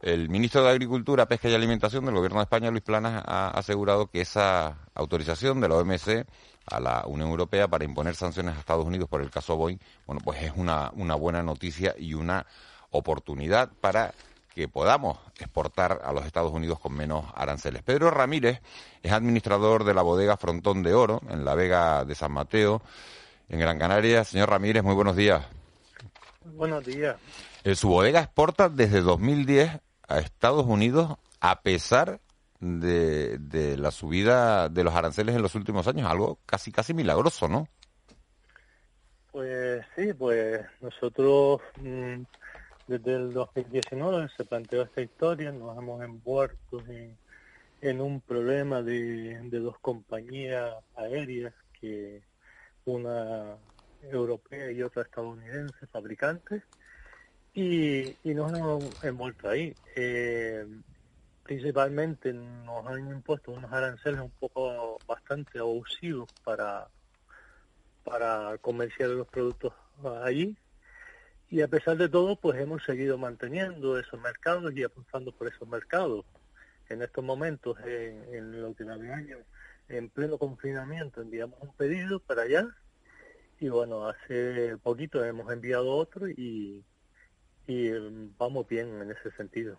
[0.03, 4.07] El ministro de Agricultura, Pesca y Alimentación del Gobierno de España, Luis Planas, ha asegurado
[4.07, 6.27] que esa autorización de la OMC
[6.67, 10.23] a la Unión Europea para imponer sanciones a Estados Unidos por el caso Boeing, bueno,
[10.25, 12.47] pues es una, una buena noticia y una
[12.91, 14.15] oportunidad para
[14.55, 17.83] que podamos exportar a los Estados Unidos con menos aranceles.
[17.83, 18.61] Pedro Ramírez
[19.03, 22.83] es administrador de la bodega Frontón de Oro en la Vega de San Mateo
[23.49, 24.25] en Gran Canaria.
[24.25, 25.60] Señor Ramírez, muy buenos días.
[26.45, 27.17] Buenos días.
[27.65, 32.21] Eh, su bodega exporta desde 2010 a Estados Unidos a pesar
[32.61, 37.47] de, de, la subida de los aranceles en los últimos años, algo casi casi milagroso,
[37.47, 37.69] ¿no?
[39.33, 42.23] Pues sí, pues nosotros mm,
[42.87, 47.17] desde el 2019 se planteó esta historia, nos hemos envuelto en,
[47.83, 52.23] en un problema de, de dos compañías aéreas, que
[52.85, 53.57] una
[54.03, 56.63] europea y otra estadounidense, fabricantes,
[57.53, 59.75] y, y nos hemos envuelto ahí.
[59.97, 60.67] Eh,
[61.43, 66.89] principalmente nos han impuesto unos aranceles un poco bastante abusivos para,
[68.05, 69.73] para comerciar los productos
[70.23, 70.57] allí.
[71.49, 75.67] Y a pesar de todo, pues hemos seguido manteniendo esos mercados y apostando por esos
[75.69, 76.25] mercados.
[76.89, 79.39] En estos momentos, en, en el último año,
[79.89, 82.69] en pleno confinamiento, enviamos un pedido para allá
[83.61, 86.83] y bueno, hace poquito hemos enviado otro y,
[87.67, 87.91] y
[88.39, 89.79] vamos bien en ese sentido.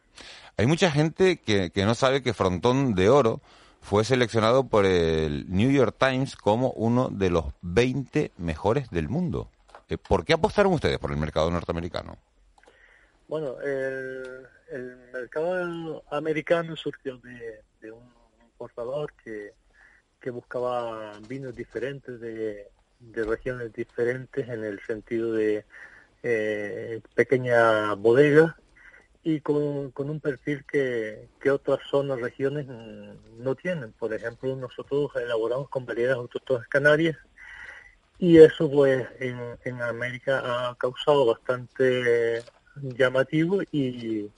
[0.56, 3.42] Hay mucha gente que, que no sabe que Frontón de Oro
[3.82, 9.50] fue seleccionado por el New York Times como uno de los 20 mejores del mundo.
[9.90, 12.18] Eh, ¿Por qué apostaron ustedes por el mercado norteamericano?
[13.28, 18.04] Bueno, el, el mercado americano surgió de, de un
[18.44, 19.54] importador que,
[20.20, 22.70] que buscaba vinos diferentes de,
[23.02, 25.66] de regiones diferentes en el sentido de
[26.24, 28.58] eh, pequeña bodega
[29.24, 32.66] y con, con un perfil que, que otras zonas, regiones
[33.38, 33.92] no tienen.
[33.94, 37.18] Por ejemplo, nosotros elaboramos con variedades autóctonas canarias
[38.18, 42.44] y eso pues en, en América ha causado bastante
[42.76, 44.30] llamativo y,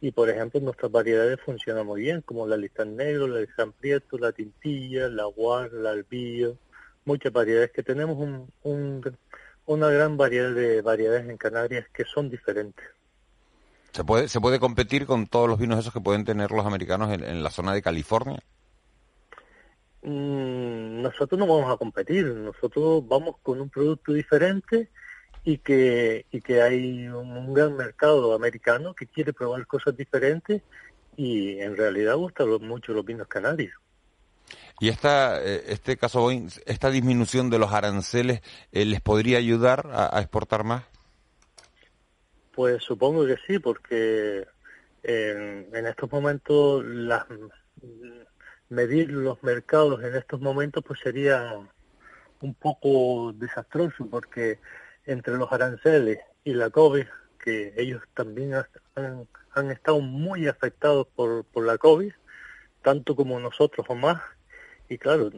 [0.00, 4.16] y por ejemplo nuestras variedades funcionan muy bien, como la listán negro, la listán prieto,
[4.18, 6.56] la tintilla, la guar, la albillo,
[7.06, 9.16] muchas variedades que tenemos un, un,
[9.64, 12.84] una gran variedad de variedades en Canarias que son diferentes.
[13.92, 17.12] ¿Se puede, ¿Se puede competir con todos los vinos esos que pueden tener los americanos
[17.12, 18.42] en, en la zona de California?
[20.02, 24.90] Mm, nosotros no vamos a competir, nosotros vamos con un producto diferente
[25.44, 30.62] y que, y que hay un, un gran mercado americano que quiere probar cosas diferentes
[31.16, 33.74] y en realidad gustan mucho los vinos canarios.
[34.78, 40.16] Y esta, eh, este caso esta disminución de los aranceles, eh, ¿les podría ayudar a,
[40.16, 40.84] a, exportar más?
[42.52, 44.46] Pues supongo que sí, porque
[45.02, 47.24] en, en estos momentos las,
[48.68, 51.54] medir los mercados en estos momentos pues sería
[52.40, 54.58] un poco desastroso, porque
[55.04, 57.06] entre los aranceles y la COVID,
[57.42, 58.54] que ellos también
[58.94, 62.12] han, han estado muy afectados por, por la COVID,
[62.82, 64.20] tanto como nosotros o más,
[64.88, 65.30] y claro,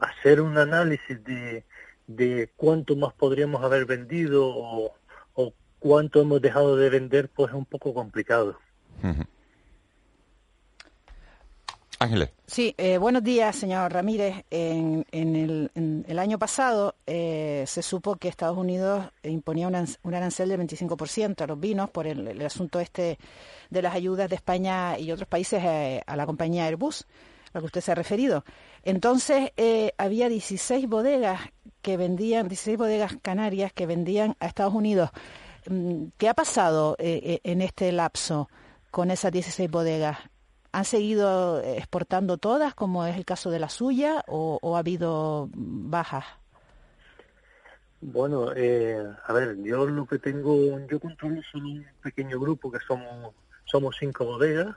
[0.00, 1.64] hacer un análisis de,
[2.06, 4.94] de cuánto más podríamos haber vendido o,
[5.34, 8.58] o cuánto hemos dejado de vender, pues es un poco complicado.
[9.02, 9.26] Uh -huh.
[11.98, 12.30] Ángeles.
[12.46, 14.44] Sí, eh, buenos días, señor Ramírez.
[14.50, 19.74] En, en, el, en el, año pasado eh, se supo que Estados Unidos imponía un,
[20.02, 23.18] un arancel del 25% a los vinos por el, el, asunto este
[23.70, 27.06] de las ayudas de España y otros países eh, a la compañía Airbus
[27.56, 28.44] a lo que usted se ha referido.
[28.82, 31.40] Entonces, eh, había 16 bodegas
[31.82, 35.10] que vendían, 16 bodegas canarias que vendían a Estados Unidos.
[35.68, 38.48] Mm, ¿Qué ha pasado eh, en este lapso
[38.90, 40.18] con esas 16 bodegas?
[40.72, 45.48] ¿Han seguido exportando todas, como es el caso de la suya, o, o ha habido
[45.54, 46.24] bajas?
[48.02, 50.54] Bueno, eh, a ver, yo lo que tengo,
[50.86, 54.76] yo controlo solo un pequeño grupo que somos somos cinco bodegas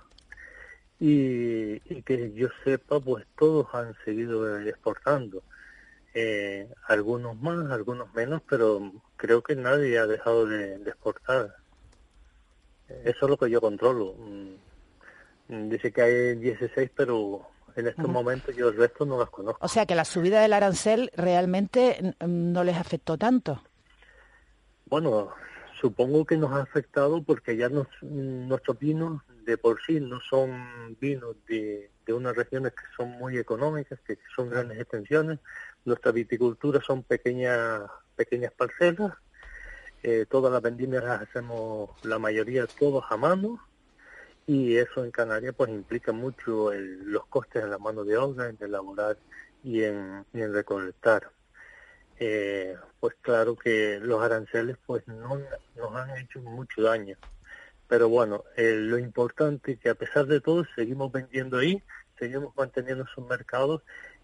[0.99, 5.43] y, y, que yo sepa, pues todos han seguido exportando.
[6.13, 11.55] Eh, algunos más, algunos menos, pero creo que nadie ha dejado de, de, exportar.
[12.87, 14.15] Eso es lo que yo controlo.
[15.47, 18.11] Dice que hay 16, pero en estos uh -huh.
[18.11, 19.63] momentos yo el resto no las conozco.
[19.63, 23.61] O sea que la subida del arancel realmente no les afectó tanto.
[24.87, 25.29] Bueno,
[25.79, 30.95] supongo que nos ha afectado porque ya nos, nuestros vinos de por sí no son
[30.99, 35.39] vinos de, de unas regiones que son muy económicas, que son grandes extensiones.
[35.85, 37.81] Nuestra viticultura son pequeñas
[38.15, 39.13] pequeñas parcelas.
[40.03, 43.59] Eh, todas las vendimias las hacemos, la mayoría todos a mano.
[44.45, 48.49] Y eso en Canarias pues implica mucho el, los costes en la mano de obra,
[48.49, 49.17] en elaborar
[49.63, 51.31] y en, y en recolectar.
[52.19, 55.41] Eh, pues claro que los aranceles pues no
[55.75, 57.17] nos han hecho mucho daño
[57.89, 61.81] pero bueno, eh, lo importante es que a pesar de todo seguimos vendiendo ahí,
[62.19, 63.81] seguimos manteniendo esos mercados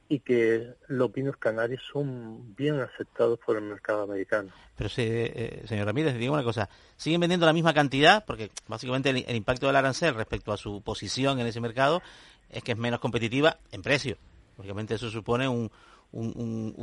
[0.07, 4.51] y que los vinos canarios son bien aceptados por el mercado americano.
[4.77, 8.23] Pero, sí, eh, señor Ramírez, digo una cosa, ¿siguen vendiendo la misma cantidad?
[8.23, 12.03] Porque básicamente el, impacto del arancel respecto a su posición en ese mercado
[12.51, 14.17] es que es menos competitiva en precio.
[14.57, 15.71] Lógicamente eso supone un,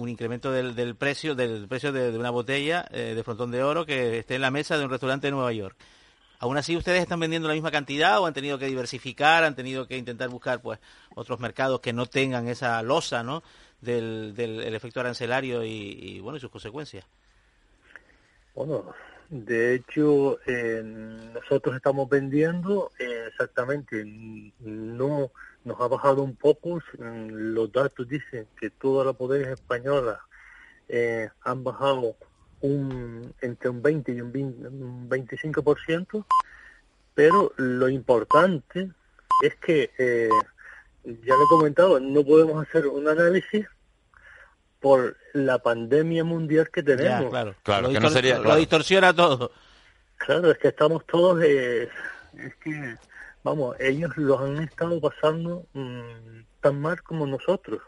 [0.08, 4.18] incremento del, precio del precio de, de una botella eh, de frontón de oro que
[4.18, 5.76] esté en la mesa de un restaurante de Nueva York.
[6.42, 9.86] ¿Aún así ustedes están vendiendo la misma cantidad o han tenido que diversificar, han tenido
[9.86, 10.80] que intentar buscar pues
[11.14, 13.44] otros mercados que no tengan esa losa ¿no?
[13.80, 17.06] del, del el efecto arancelario y, y, bueno y sus consecuencias?
[18.56, 18.92] Bueno,
[19.30, 25.30] de hecho eh, nosotros estamos vendiendo eh, exactamente, no
[25.62, 30.18] nos ha bajado un poco, los datos dicen que todas las bodegas españolas
[30.88, 32.16] eh, han bajado
[32.62, 36.24] un, entre un 20 y un, 20, un 25%,
[37.14, 38.90] pero lo importante
[39.42, 40.28] es que, eh,
[41.04, 43.66] ya lo he comentado, no podemos hacer un análisis
[44.80, 47.24] por la pandemia mundial que tenemos.
[47.24, 48.50] Ya, claro, claro, lo, que no sería, claro.
[48.50, 49.52] lo distorsiona todo.
[50.16, 51.88] Claro, es que estamos todos, eh,
[52.38, 52.96] es que,
[53.42, 57.80] vamos, ellos los han estado pasando mmm, tan mal como nosotros.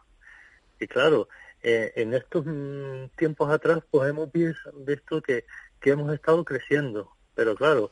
[0.81, 1.29] Y claro,
[1.67, 5.47] eh, en estos mm, tiempos atrás pues hemos visto que,
[5.81, 7.91] que hemos estado creciendo, pero claro,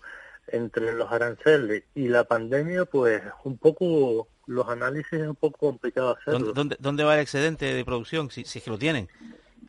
[0.49, 6.15] entre los aranceles y la pandemia pues un poco los análisis es un poco complicado
[6.19, 6.53] hacerlo.
[6.53, 9.09] ¿Dónde, dónde va el excedente de producción si, si es que lo tienen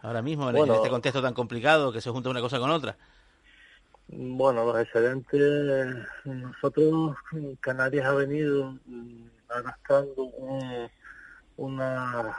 [0.02, 2.72] ahora mismo en, bueno, en este contexto tan complicado que se junta una cosa con
[2.72, 2.98] otra?
[4.10, 7.16] Bueno, los excedentes, nosotros
[7.62, 8.78] Canarias ha venido
[9.48, 10.90] arrastrando un,
[11.56, 12.36] una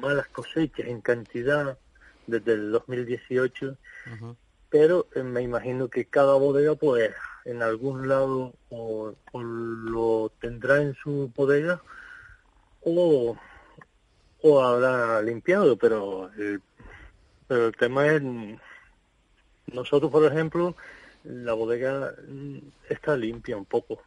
[0.00, 1.78] malas cosechas en cantidad
[2.26, 3.74] desde el 2018, uh
[4.10, 4.36] -huh.
[4.68, 7.12] pero eh, me imagino que cada bodega pues
[7.44, 11.80] en algún lado o, o lo tendrá en su bodega
[12.82, 13.36] o,
[14.42, 16.60] o habrá limpiado, pero el,
[17.46, 18.22] pero el tema es,
[19.66, 20.76] nosotros por ejemplo,
[21.24, 24.02] la bodega mm, está limpia un poco.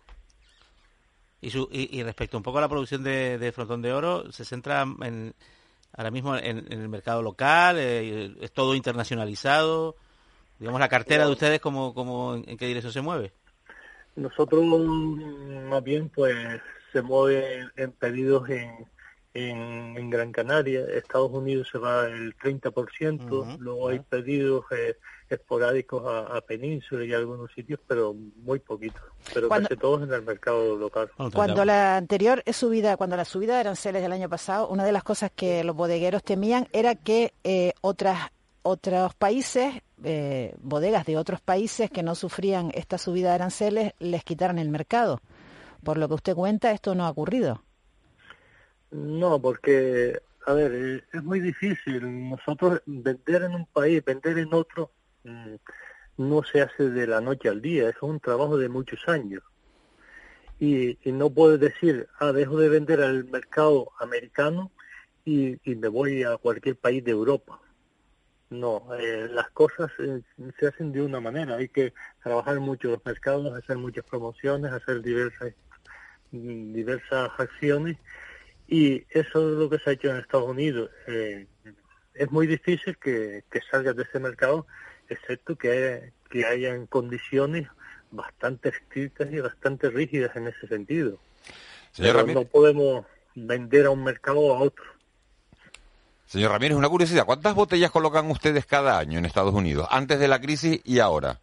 [1.42, 4.44] Y, su, y, y, respecto un poco a la producción de, de de Oro, ¿se
[4.44, 5.34] centra en,
[5.94, 7.78] ahora mismo en, el mercado local?
[7.80, 9.96] Eh, ¿Es todo internacionalizado?
[10.60, 13.32] Digamos, la cartera de ustedes, ¿cómo, cómo, ¿en qué dirección se mueve?
[14.18, 16.36] Nosotros más bien pues
[16.92, 18.86] se mueve en pedidos en,
[19.34, 23.92] en, en Gran Canaria, Estados Unidos se va el 30%, uh -huh, luego uh -huh.
[23.92, 24.98] hay pedidos eh,
[25.30, 29.02] esporádicos a, a, Península y a algunos sitios, pero muy poquitos,
[29.34, 31.12] pero cuando, casi todos en el mercado local.
[31.34, 35.04] Cuando la anterior subida, cuando la subida de aranceles del año pasado, una de las
[35.04, 41.42] cosas que los bodegueros temían era que eh, otras otros países, eh, bodegas de otros
[41.42, 45.22] países que no sufrían esta subida de aranceles, les quitaran el mercado.
[45.84, 47.64] Por lo que usted cuenta, esto no ha ocurrido.
[48.92, 52.30] No, porque, a ver, es muy difícil.
[52.30, 54.92] Nosotros vender en un país, vender en otro,
[55.24, 55.56] mmm,
[56.18, 59.44] no se hace de la noche al día, es un trabajo de muchos años.
[60.60, 64.72] Y, y no puedes decir, ah, dejo de vender al mercado americano
[65.24, 67.62] y, y me voy a cualquier país de Europa.
[68.50, 70.22] No, eh, las cosas eh,
[70.60, 71.56] se hacen de una manera.
[71.56, 75.54] Hay que trabajar mucho los mercados, hacer muchas promociones, hacer diversas
[76.32, 77.98] diversas acciones
[78.70, 80.92] y eso es lo que se ha hecho en Estados Unidos.
[81.08, 81.48] Eh,
[82.14, 84.68] es muy difícil que, que salgas de ese mercado,
[85.10, 87.68] excepto que, que hayan condiciones
[88.12, 91.18] bastante estrictas y bastante rígidas en ese sentido.
[91.92, 94.86] Señor Pero no podemos vender a un mercado a otro.
[96.28, 100.28] Señor Ramírez, una curiosidad, ¿cuántas botellas colocan ustedes cada año en Estados Unidos, antes de
[100.28, 101.40] la crisis y ahora?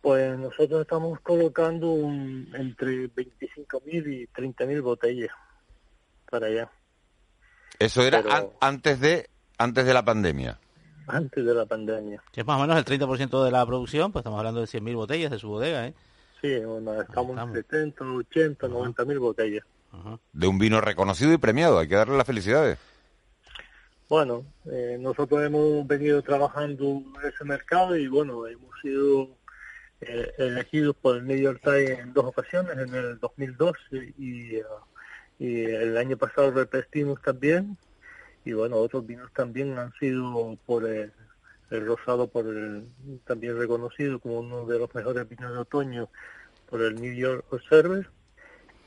[0.00, 5.30] Pues nosotros estamos colocando un, entre 25.000 y 30.000 botellas
[6.32, 6.70] para allá.
[7.78, 8.34] Eso era Pero...
[8.34, 10.58] an antes de antes de la pandemia.
[11.06, 12.22] Antes de la pandemia.
[12.32, 14.94] Que es más o menos el 30% de la producción, pues estamos hablando de 100.000
[14.94, 15.94] botellas de su bodega, ¿eh?
[16.40, 17.56] Sí, bueno, estamos, estamos.
[17.56, 18.94] en 70, 80, uh -huh.
[18.94, 19.64] 90.000 botellas.
[19.92, 20.18] Uh -huh.
[20.32, 22.78] De un vino reconocido y premiado, hay que darle las felicidades.
[24.08, 29.28] Bueno, eh, nosotros hemos venido trabajando en ese mercado y bueno, hemos sido
[30.00, 34.62] eh, elegidos por el New York Times en dos ocasiones, en el 2012 y, uh,
[35.42, 37.76] y el año pasado repetimos también
[38.44, 41.12] y bueno, otros vinos también han sido por el,
[41.70, 42.86] el rosado por el,
[43.26, 46.08] también reconocido como uno de los mejores vinos de otoño
[46.70, 48.08] por el New York Observer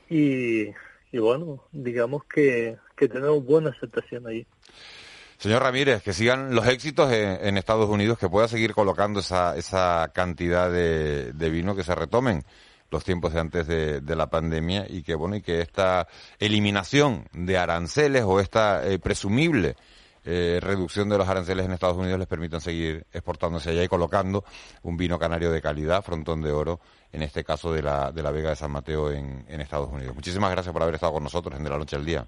[0.08, 0.68] y,
[1.12, 4.46] y bueno, digamos que, que tenemos buena aceptación ahí.
[5.36, 9.54] Señor Ramírez, que sigan los éxitos en, en, Estados Unidos, que pueda seguir colocando esa,
[9.58, 12.44] esa cantidad de, de vino, que se retomen
[12.90, 16.08] los tiempos de antes de, la pandemia y que bueno y que esta
[16.38, 19.76] eliminación de aranceles o esta eh, presumible
[20.24, 24.44] eh, reducción de los aranceles en Estados Unidos les permitan seguir exportándose allá y colocando
[24.82, 26.80] un vino canario de calidad, frontón de oro,
[27.12, 30.14] en este caso de la, de la Vega de San Mateo en, en Estados Unidos.
[30.16, 32.26] Muchísimas gracias por haber estado con nosotros en De la Noche al Día.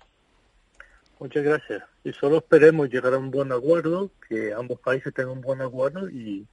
[1.19, 1.83] Muchas gracias.
[2.05, 6.09] Y solo esperemos llegar a un buen acuerdo, que ambos países tengan un buen acuerdo
[6.09, 6.47] y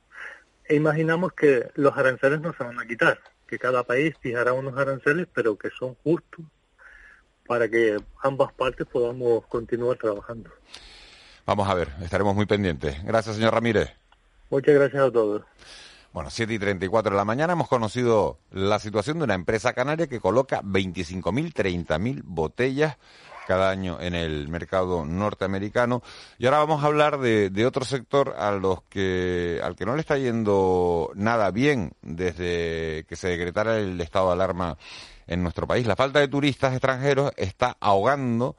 [0.67, 4.77] e imaginamos que los aranceles no se van a quitar, que cada país fijará unos
[4.77, 6.45] aranceles, pero que son justos
[7.47, 10.49] para que ambas partes podamos continuar trabajando.
[11.45, 13.03] Vamos a ver, estaremos muy pendientes.
[13.03, 13.91] Gracias, señor Ramírez.
[14.49, 15.43] Muchas gracias a todos.
[16.11, 20.07] Bueno, 7 y 34 de la mañana hemos conocido la situación de una empresa canaria
[20.07, 22.97] que coloca 25.000, 30.000 botellas
[23.45, 26.01] cada año en el mercado norteamericano.
[26.37, 29.95] Y ahora vamos a hablar de, de, otro sector a los que, al que no
[29.95, 34.77] le está yendo nada bien desde que se decretara el estado de alarma
[35.27, 35.87] en nuestro país.
[35.87, 38.55] La falta de turistas extranjeros está ahogando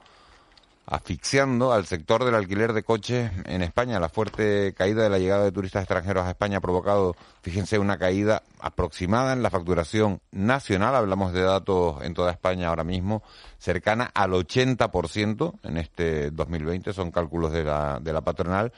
[0.86, 3.98] asfixiando al sector del alquiler de coches en España.
[3.98, 7.98] La fuerte caída de la llegada de turistas extranjeros a España ha provocado, fíjense, una
[7.98, 10.94] caída aproximada en la facturación nacional.
[10.94, 13.22] Hablamos de datos en toda España ahora mismo,
[13.58, 16.92] cercana al 80% en este 2020.
[16.92, 18.72] Son cálculos de la, de la patronal.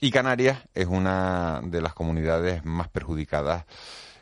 [0.00, 3.66] Y Canarias es una de las comunidades más perjudicadas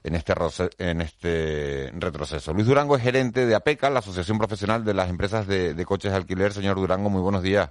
[0.09, 0.35] en este,
[0.79, 2.53] en este retroceso.
[2.53, 6.17] Luis Durango es gerente de APECA, la Asociación Profesional de las Empresas de, Coches de
[6.17, 6.53] Alquiler.
[6.53, 7.71] Señor Durango, muy buenos días.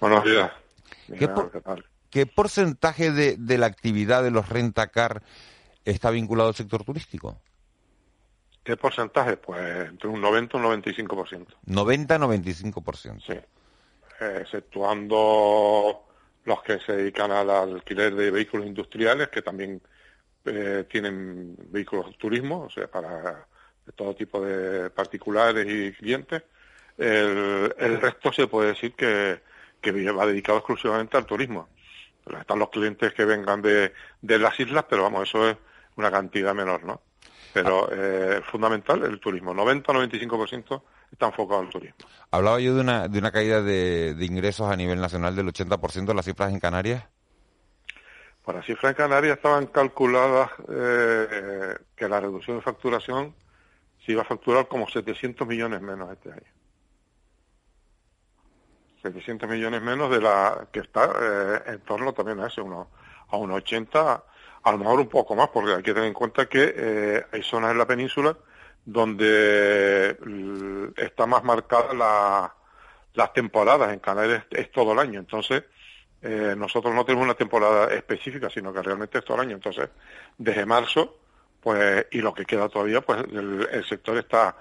[0.00, 0.50] Buenos días.
[2.10, 5.22] ¿Qué, porcentaje de, de, la actividad de los rentacar
[5.84, 7.38] está vinculado al sector turístico?
[8.64, 9.36] ¿Qué porcentaje?
[9.36, 11.46] Pues entre un 90 y un 95%.
[11.66, 13.22] 90-95%.
[13.26, 13.34] Sí.
[14.40, 16.06] Exceptuando
[16.44, 19.82] los que se dedican al alquiler de vehículos industriales, que también
[20.46, 23.46] eh, tienen vehículos de turismo, o sea, para
[23.94, 26.42] todo tipo de particulares y clientes.
[26.96, 29.40] El, resto se puede decir que,
[29.80, 31.68] que va dedicado exclusivamente al turismo.
[32.26, 35.56] Están los clientes que vengan de, de las islas, pero vamos, eso es
[35.96, 37.02] una cantidad menor, ¿no?
[37.52, 39.54] Pero eh, fundamental el turismo.
[39.54, 41.96] 90-95% está enfocado al turismo.
[42.30, 46.06] Hablaba yo de una, de una caída de, de ingresos a nivel nacional del 80%
[46.06, 47.04] de las cifras en Canarias.
[48.46, 53.34] Para cifras en Canarias estaban calculadas eh, que la reducción de facturación
[53.98, 56.52] se iba a facturar como 700 millones menos este año.
[59.02, 62.88] 700 millones menos de la que está eh, en torno también a eso, uno,
[63.30, 64.24] a unos 80,
[64.62, 67.42] a lo mejor un poco más, porque hay que tener en cuenta que eh, hay
[67.42, 68.38] zonas en la península
[68.84, 70.16] donde
[70.96, 72.54] está más marcada la,
[73.14, 73.92] las temporadas.
[73.92, 75.64] En Canarias es todo el año, entonces
[76.22, 79.56] eh, nosotros no tenemos una temporada específica, sino que realmente es todo el año.
[79.56, 79.88] Entonces,
[80.38, 81.16] desde marzo,
[81.60, 84.56] pues, y lo que queda todavía, pues el, sector está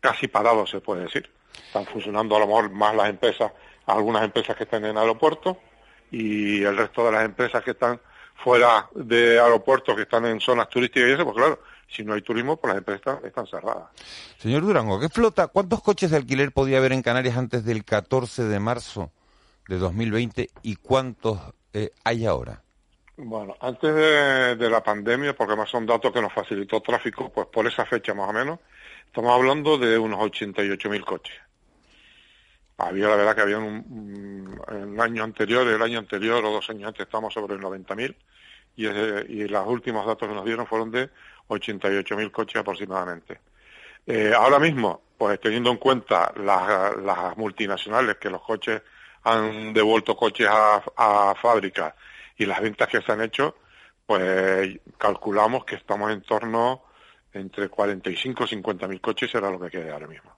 [0.00, 1.30] casi parado, se puede decir.
[1.66, 3.52] Están funcionando a lo mejor más las empresas,
[3.86, 5.56] algunas empresas que están en aeropuertos
[6.10, 8.00] y el resto de las empresas que están
[8.36, 12.22] fuera de aeropuertos, que están en zonas turísticas y eso, pues claro, si no hay
[12.22, 13.88] turismo, pues las empresas están, están cerradas.
[14.38, 15.48] Señor Durango, ¿qué flota?
[15.48, 19.10] ¿Cuántos coches de alquiler podía haber en Canarias antes del 14 de marzo?
[19.68, 21.38] De 2020 y cuántos
[21.72, 22.62] eh, hay ahora?
[23.16, 27.66] Bueno, antes de, la pandemia, porque más son datos que nos facilitó tráfico, pues por
[27.66, 28.60] esa fecha más o menos,
[29.06, 31.36] estamos hablando de unos 88.000 coches.
[32.78, 36.88] Había la verdad que había un, un, año anterior, el año anterior o dos años
[36.88, 38.14] antes estamos sobre 90.000
[38.76, 41.10] y, y los últimos datos que nos dieron fueron de
[41.48, 43.40] 88.000 coches aproximadamente.
[44.06, 48.80] Eh, ahora mismo, pues teniendo en cuenta las multinacionales que los coches
[49.32, 51.94] han devuelto coches a, a fábrica
[52.36, 53.56] y las ventas que se han hecho,
[54.06, 56.84] pues calculamos que estamos en torno
[57.32, 60.32] entre 45 y 50 mil coches, era lo que queda ahora mismo.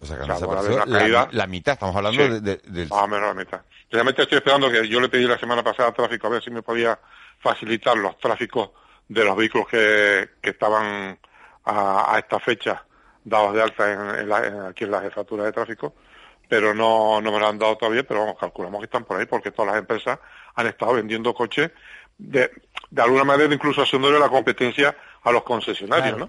[0.00, 3.60] O sea, que la, mitad, estamos hablando de, Más o menos la mitad.
[3.90, 6.50] Realmente estoy esperando que yo le pedí la semana pasada a tráfico a ver si
[6.50, 6.98] me podía
[7.38, 8.70] facilitar los tráficos
[9.06, 11.18] de los vehículos que, que estaban
[11.64, 12.82] a, esta fecha
[13.22, 15.94] dados de alta en, aquí en la jefatura de tráfico
[16.50, 19.24] pero no, no me lo han dado todavía, pero vamos, calculamos que están por ahí
[19.24, 20.18] porque todas las empresas
[20.56, 21.70] han estado vendiendo coches
[22.18, 22.50] de,
[22.90, 26.26] de alguna manera incluso haciéndole la competencia a los concesionarios, ¿no?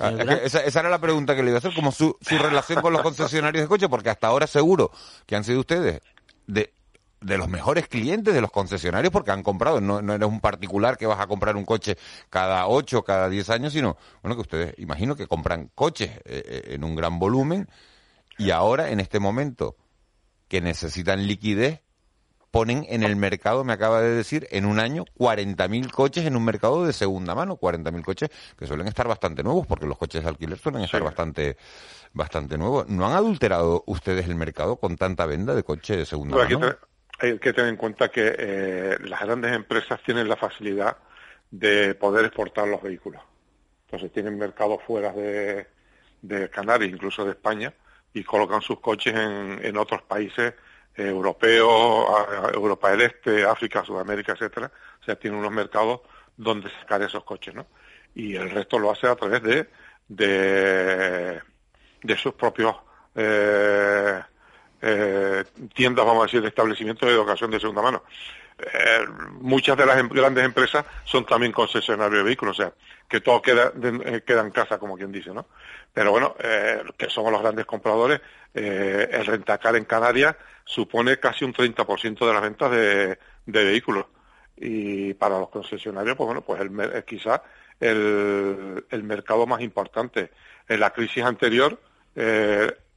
[0.00, 0.12] Ah,
[0.44, 3.02] esa, era la pregunta que le iba a hacer, como su, su relación con los
[3.02, 4.92] concesionarios de coches, porque hasta ahora seguro
[5.26, 6.00] que han sido ustedes
[6.46, 6.72] de,
[7.20, 10.96] de los mejores clientes de los concesionarios porque han comprado, no, no eres un particular
[10.96, 11.98] que vas a comprar un coche
[12.30, 16.62] cada ocho, cada diez años, sino, bueno, que ustedes imagino que compran coches eh, eh,
[16.74, 17.66] en un gran volumen
[18.38, 19.76] y ahora, en este momento,
[20.48, 21.82] que necesitan liquidez,
[22.50, 26.44] ponen en el mercado, me acaba de decir, en un año 40.000 coches en un
[26.44, 30.28] mercado de segunda mano, 40.000 coches que suelen estar bastante nuevos, porque los coches de
[30.28, 31.56] alquiler suelen estar bastante
[32.12, 32.88] bastante nuevos.
[32.88, 36.76] ¿No han adulterado ustedes el mercado con tanta venta de coches de segunda mano?
[37.18, 40.96] hay que tener en cuenta que eh, las grandes empresas tienen la facilidad
[41.50, 43.22] de poder exportar los vehículos.
[43.86, 45.66] Entonces tienen mercados fuera de,
[46.22, 47.72] de Canarias, incluso de España,
[48.14, 50.54] y colocan sus coches en, en otros países
[50.94, 52.06] europeos,
[52.52, 54.70] Europa del Este, África, Sudamérica, etcétera.
[55.00, 56.00] O sea, tienen unos mercados
[56.36, 57.66] donde sacar esos coches, ¿no?
[58.14, 59.68] Y el resto lo hace a través de,
[60.08, 61.42] de,
[62.02, 62.76] de sus propios
[63.16, 64.22] eh,
[64.80, 65.44] eh,
[65.74, 68.04] tiendas, vamos a decir, de establecimientos de educación de segunda mano.
[69.40, 72.72] Muchas de las em, grandes empresas son también concesionarios de vehículos, o sea,
[73.08, 75.46] que todo queda, eh, queda en casa, como quien dice, ¿no?
[75.92, 78.20] Pero bueno, eh, que somos los grandes compradores,
[78.54, 84.06] eh, el rentacar en Canarias supone casi un 30% de las ventas de, de, vehículos.
[84.56, 87.42] Y para los concesionarios, pues bueno, pues el, es quizá
[87.80, 90.30] el, el, mercado más importante.
[90.68, 91.78] En la crisis anterior,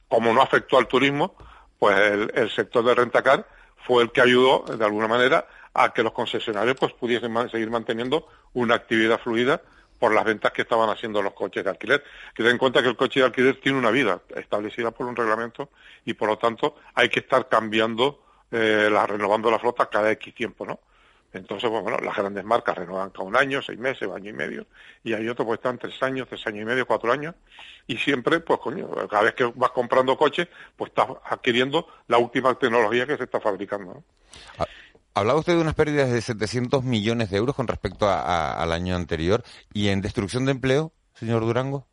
[0.08, 1.36] como no afectó al turismo,
[1.78, 3.44] pues el, el sector de rentacar
[3.88, 8.28] fue el que ayudó, de alguna manera, a que los concesionarios pues pudiesen seguir manteniendo
[8.52, 9.62] una actividad fluida
[9.98, 12.04] por las ventas que estaban haciendo los coches de alquiler.
[12.34, 15.16] Que ten en cuenta que el coche de alquiler tiene una vida establecida por un
[15.16, 15.70] reglamento
[16.04, 18.20] y por lo tanto hay que estar cambiando,
[18.50, 20.80] eh, la, renovando la flota cada X tiempo, ¿no?
[21.32, 24.66] Entonces, pues, bueno, las grandes marcas renuevan cada un año, seis meses, año y medio,
[25.04, 27.34] y hay otros pues están tres años, tres años y medio, cuatro años,
[27.86, 32.54] y siempre, pues coño, cada vez que vas comprando coches, pues estás adquiriendo la última
[32.54, 33.94] tecnología que se está fabricando.
[33.94, 34.04] ¿no?
[34.58, 34.66] Ah,
[35.18, 39.42] Hablaba usted de unas pérdidas de 700 millones de euros con respecto al año anterior.
[39.72, 41.88] ¿Y en destrucción de empleo, señor Durango?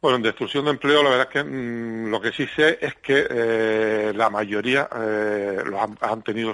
[0.00, 2.96] Bueno, en destrucción de empleo, la verdad es que mm, lo que sí sé es
[2.96, 6.52] que eh, la mayoría eh, los han, tenido,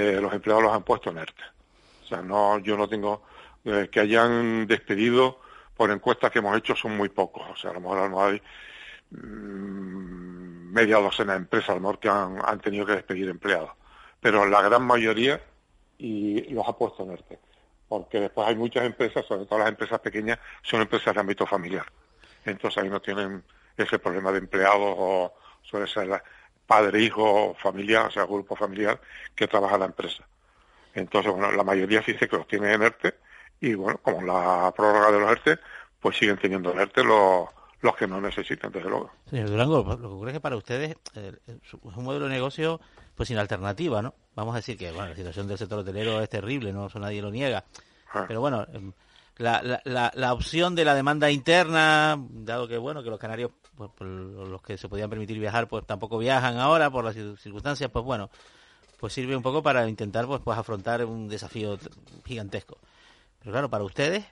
[0.00, 1.42] los empleados los han puesto en ERTE.
[2.04, 3.22] O sea, no, yo no tengo
[3.64, 5.40] eh, que hayan despedido
[5.76, 7.44] por encuestas que hemos hecho son muy pocos.
[7.50, 8.42] O sea, a lo mejor no hay
[9.10, 13.70] mmm, media docena de empresas a lo mejor que han, han tenido que despedir empleados
[14.24, 15.38] pero la gran mayoría
[15.98, 17.38] y los ha puesto en ERTE.
[17.86, 21.84] Porque después hay muchas empresas, sobre todo las empresas pequeñas, son empresas de ámbito familiar.
[22.46, 23.44] Entonces ahí no tienen
[23.76, 26.08] ese problema de empleados o suele ser
[26.66, 29.00] padre, hijo, familiar, o sea, grupo familiar
[29.34, 30.24] que trabaja en la empresa.
[30.94, 33.14] Entonces, bueno, la mayoría sí que los tiene en ERTE
[33.60, 35.58] y bueno, como la prórroga de los ERTE,
[36.00, 37.48] pues siguen teniendo en ERTE los,
[37.80, 39.10] los que no necesitan, desde luego.
[39.28, 42.80] Señor Durango, lo que ocurre es que para ustedes eh, es un modelo de negocio
[43.14, 44.14] pues sin alternativa, ¿no?
[44.34, 47.22] Vamos a decir que bueno, la situación del sector hotelero es terrible, no eso nadie
[47.22, 47.64] lo niega.
[48.12, 48.24] Ah.
[48.26, 48.66] Pero bueno,
[49.36, 53.90] la, la, la, opción de la demanda interna, dado que bueno, que los canarios, pues,
[54.00, 58.30] los que se podían permitir viajar, pues tampoco viajan ahora por las circunstancias, pues bueno,
[59.00, 61.78] pues sirve un poco para intentar pues, pues afrontar un desafío
[62.24, 62.78] gigantesco.
[63.40, 64.24] Pero claro, para ustedes,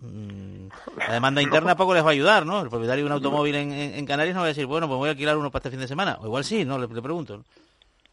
[0.00, 0.66] mm,
[0.98, 2.60] la demanda interna poco les va a ayudar, ¿no?
[2.60, 5.08] El propietario de un automóvil en, en, Canarias no va a decir, bueno, pues voy
[5.08, 6.18] a alquilar uno para este fin de semana.
[6.20, 6.76] O igual sí, ¿no?
[6.78, 7.44] Le, le pregunto.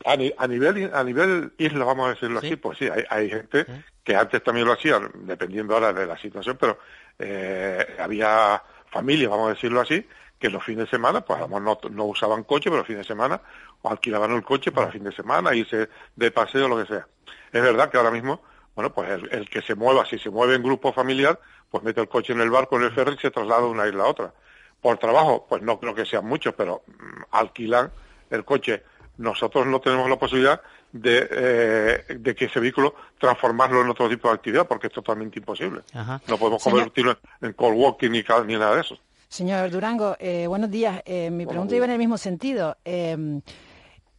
[0.05, 3.65] A, nivel a nivel isla, vamos a decirlo así, pues sí, hay, hay gente
[4.03, 6.79] que antes también lo hacía, dependiendo ahora de la situación, pero
[7.19, 10.05] eh, había familias, vamos a decirlo así,
[10.39, 13.01] que los fines de semana, pues a lo no, no usaban coche, pero los fines
[13.01, 13.41] de semana
[13.81, 17.07] o alquilaban el coche para el fin de semana, irse de paseo, lo que sea.
[17.51, 18.41] Es verdad que ahora mismo,
[18.75, 21.39] bueno, pues el, el, que se mueva, si se mueve en grupo familiar,
[21.69, 23.87] pues mete el coche en el barco, en el ferry y se traslada de una
[23.87, 24.33] isla a otra.
[24.81, 27.91] Por trabajo, pues no creo que sean muchos, pero mm, alquilan
[28.29, 28.83] el coche
[29.17, 30.61] nosotros no tenemos la posibilidad
[30.91, 35.39] de, eh, de, que ese vehículo transformarlo en otro tipo de actividad porque es totalmente
[35.39, 35.81] imposible.
[36.27, 38.97] No podemos convertirlo en call walking ni, ni nada de eso.
[39.27, 41.01] Señor Durango, eh, buenos días.
[41.05, 42.77] Eh, mi pregunta iba en el mismo sentido.
[42.85, 43.41] Em,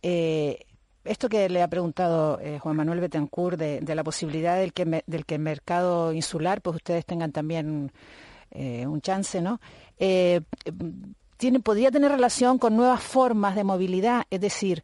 [0.03, 5.25] esto que le ha preguntado Juan Manuel Betancourt de, de, la posibilidad del que, del
[5.25, 7.91] que el mercado insular, pues ustedes tengan también
[8.51, 9.61] un chance, ¿no?
[11.63, 14.83] Podría tener relación con nuevas formas de movilidad, es decir,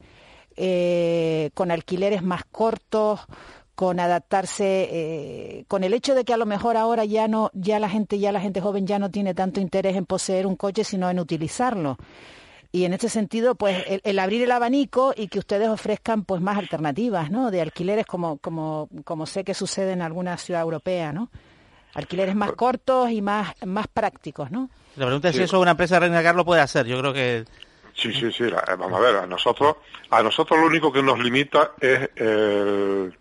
[0.56, 3.20] eh, con alquileres más cortos,
[3.74, 7.80] con adaptarse, eh, con el hecho de que a lo mejor ahora ya no, ya
[7.80, 10.84] la gente, ya la gente joven ya no tiene tanto interés en poseer un coche,
[10.84, 11.98] sino en utilizarlo.
[12.70, 16.58] Y en este sentido, pues el, abrir el abanico y que ustedes ofrezcan pues más
[16.58, 17.52] alternativas, ¿no?
[17.52, 21.30] De alquileres como, como, como sé que sucede en alguna ciudad europea, ¿no?
[21.94, 24.68] Alquileres más cortos y más, más prácticos, ¿no?
[24.96, 26.86] La pregunta es si eso una empresa de Reina lo puede hacer.
[26.86, 27.44] Yo creo que
[27.94, 28.44] Sí, sí, sí.
[28.78, 29.76] vamos a ver, a nosotros,
[30.10, 33.16] a nosotros lo único que nos limita es el,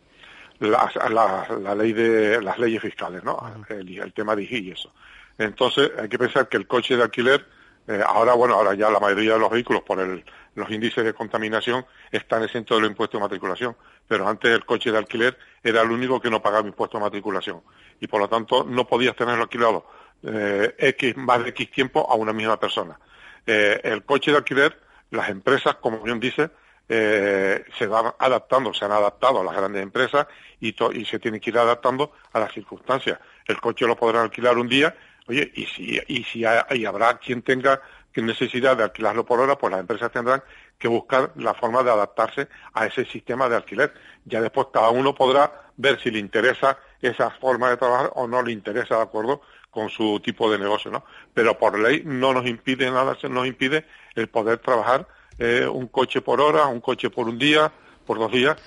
[0.59, 3.37] la, la, la, ley de las leyes fiscales, ¿no?
[3.69, 4.91] El, el, tema de IG y eso.
[5.37, 7.45] Entonces hay que pensar que el coche de alquiler,
[7.87, 10.23] eh, ahora bueno, ahora ya la mayoría de los vehículos por el,
[10.55, 13.75] los índices de contaminación están exentos del impuesto de matriculación,
[14.07, 17.61] pero antes el coche de alquiler era el único que no pagaba impuesto de matriculación
[18.03, 19.85] y por lo tanto no podías tenerlo alquilado
[20.23, 22.99] eh, X más de X tiempo a una misma persona.
[23.47, 24.77] Eh, el coche de alquiler,
[25.11, 26.49] las empresas, como bien dice,
[26.89, 30.27] eh, se van adaptando, se han adaptado a las grandes empresas
[30.59, 33.19] y, y se tienen que ir adaptando a las circunstancias.
[33.45, 34.93] El coche lo podrán alquilar un día,
[35.27, 37.81] oye, y si, y si y habrá quien tenga
[38.15, 40.43] necesidad de alquilarlo por hora, pues las empresas tendrán
[40.77, 43.93] que buscar la forma de adaptarse a ese sistema de alquiler.
[44.25, 46.77] Ya después cada uno podrá ver si le interesa
[47.07, 50.91] esa forma de trabajar o no le interesa de acuerdo con su tipo de negocio,
[50.91, 51.03] ¿no?
[51.33, 53.85] Pero por ley no nos impide nada, se nos impide
[54.15, 55.07] el poder trabajar
[55.39, 57.71] eh, un coche por hora, un coche por un día,
[58.05, 58.57] por dos días,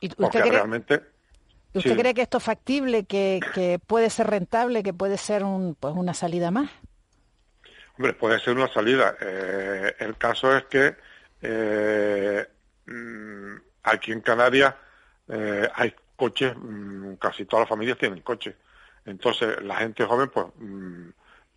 [0.00, 1.02] ¿Y porque realmente...
[1.72, 5.74] ¿Usted cree que esto es factible, que, que, puede ser rentable, que puede ser un,
[5.74, 6.70] pues una salida más?
[7.96, 9.16] Hombre, puede ser una salida.
[9.20, 10.94] Eh, el caso es que
[11.42, 12.46] eh,
[12.86, 14.74] mm, aquí en Canarias
[15.28, 18.54] eh, hay coches, mm, casi todas las familias tienen coches.
[19.04, 21.08] Entonces, la gente joven, pues, mm,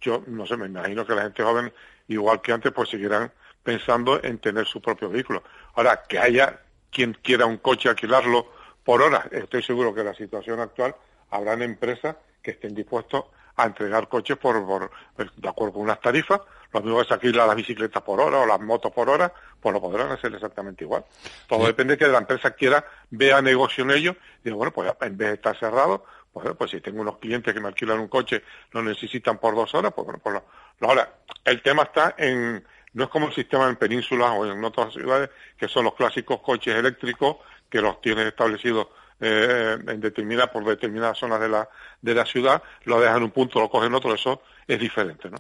[0.02, 1.72] yo no sé, me imagino que la gente joven,
[2.08, 3.32] igual que antes, pues seguirán
[3.64, 5.44] pensando en tener su propio vehículo.
[5.76, 8.52] Ahora, que haya quien quiera un coche alquilarlo
[8.84, 10.96] por hora, estoy seguro que la situación actual
[11.30, 13.26] habrán empresas que estén dispuestos
[13.58, 16.42] a entregar coches por, por de acuerdo con unas tarifas,
[16.72, 19.82] lo mismo se alquilan las bicicletas por hora o las motos por hora, pues lo
[19.82, 21.04] podrán hacer exactamente igual.
[21.48, 24.94] Todo depende de que la empresa quiera, vea negocio en ello, y digo, bueno, pues
[25.02, 28.08] en vez de estar cerrado, pues, pues si tengo unos clientes que me alquilan un
[28.08, 30.36] coche, lo necesitan por dos horas, pues bueno, pues
[30.80, 31.12] lo, ahora,
[31.44, 35.32] el tema está en, no es como el sistema en penínsulas o en otras ciudades,
[35.58, 37.38] que son los clásicos coches eléctricos
[37.70, 38.88] que los tienen establecidos
[39.20, 41.68] eh, en determinada, por determinadas zonas de la,
[42.02, 45.30] de la ciudad, lo dejan en un punto, lo cogen en otro, eso es diferente,
[45.30, 45.38] ¿no?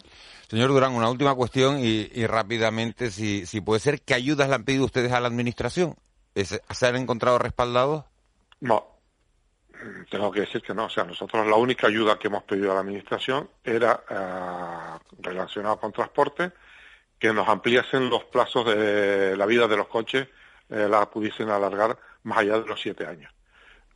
[0.47, 4.63] Señor Durán, una última cuestión y, rápidamente, si, si puede ser, ¿qué ayudas le han
[4.63, 5.95] pedido ustedes a la Administración?
[6.36, 8.05] ¿Se han encontrado respaldados?
[8.61, 8.97] No,
[10.09, 10.86] tengo que decir que no.
[10.86, 15.75] O sea, nosotros la única ayuda que hemos pedido a la Administración era eh, relacionada
[15.78, 16.51] con transporte,
[17.19, 20.28] que nos ampliasen los plazos de la vida de los coches,
[20.69, 23.32] eh, la pudiesen alargar más allá de los siete años.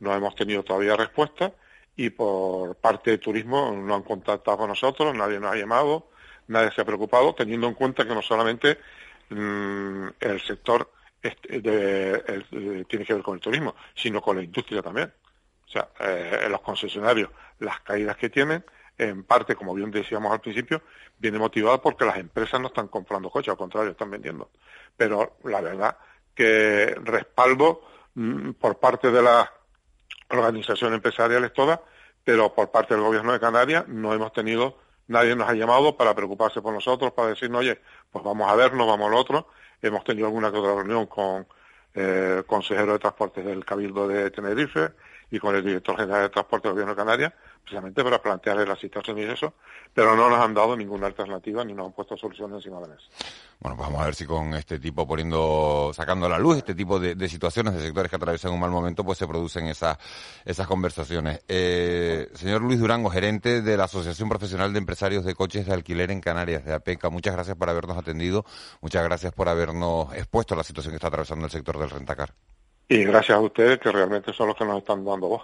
[0.02, 1.52] No hemos tenido todavía respuesta
[1.96, 6.08] y por parte de turismo no han contactado con nosotros, nadie nos ha llamado,
[6.48, 8.78] nadie se ha preocupado, teniendo en cuenta que no solamente
[9.30, 10.90] mm, el sector
[11.20, 15.12] tiene que ver con el turismo, sino con la industria también.
[15.66, 17.30] O sea, eh, los concesionarios,
[17.60, 18.64] las caídas que tienen,
[18.98, 20.82] en parte, como bien decíamos al principio,
[21.16, 24.50] viene motivada porque las empresas no están comprando coches, al contrario, están vendiendo.
[24.96, 25.96] Pero la verdad
[26.34, 27.82] que respaldo
[28.14, 29.48] mm, por parte de las
[30.32, 31.80] organizaciones empresariales todas,
[32.24, 34.78] pero por parte del gobierno de Canarias no hemos tenido,
[35.08, 37.80] nadie nos ha llamado para preocuparse por nosotros, para decirnos, oye,
[38.10, 39.48] pues vamos a vernos, vamos al otro.
[39.80, 41.46] Hemos tenido alguna que otra reunión con
[41.94, 44.92] eh, el consejero de transportes del Cabildo de Tenerife,
[45.32, 47.32] y con el director general de transporte del gobierno de Canarias,
[47.62, 49.54] precisamente para plantearle la situación y eso,
[49.94, 52.94] pero no nos han dado ninguna alternativa ni nos han puesto soluciones encima de la
[52.94, 53.06] mesa.
[53.60, 56.74] Bueno, pues vamos a ver si con este tipo poniendo, sacando a la luz este
[56.74, 59.98] tipo de, situaciones de sectores que atraviesan un mal momento, pues se producen esas,
[60.44, 61.42] esas conversaciones.
[61.48, 66.10] Eh, señor Luis Durango, gerente de la Asociación Profesional de Empresarios de Coches de Alquiler
[66.10, 68.44] en Canarias, de APECA, muchas gracias por habernos atendido,
[68.80, 72.34] muchas gracias por habernos expuesto a la situación que está atravesando el sector del rentacar.
[72.88, 75.42] Y gracias a ustedes, que realmente son los que nos están dando voz.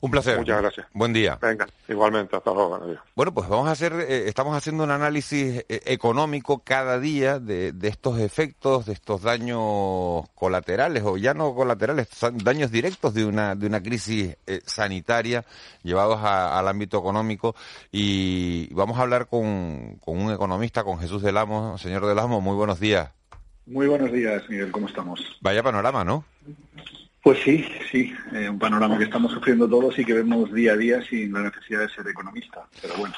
[0.00, 0.38] Un placer.
[0.38, 0.86] Muchas gracias.
[0.92, 1.38] Buen día.
[1.40, 2.80] Venga, igualmente, hasta luego.
[3.14, 7.72] Bueno, pues vamos a hacer, eh, estamos haciendo un análisis eh, económico cada día de,
[7.82, 13.66] estos efectos, de estos daños colaterales, o ya no colaterales, daños directos de una, de
[13.66, 15.44] una crisis eh, sanitaria
[15.82, 17.54] llevados al ámbito económico.
[17.90, 21.78] Y vamos a hablar con, con un economista, con Jesús del Amo.
[21.78, 23.10] Señor del Amo, muy buenos días.
[23.66, 25.20] Muy buenos días, Miguel, ¿cómo estamos?
[25.40, 26.24] Vaya panorama, ¿no?
[27.26, 30.76] Pues sí, sí, eh, un panorama que estamos sufriendo todos y que vemos día a
[30.76, 33.14] día sin la necesidad de ser economista, pero bueno.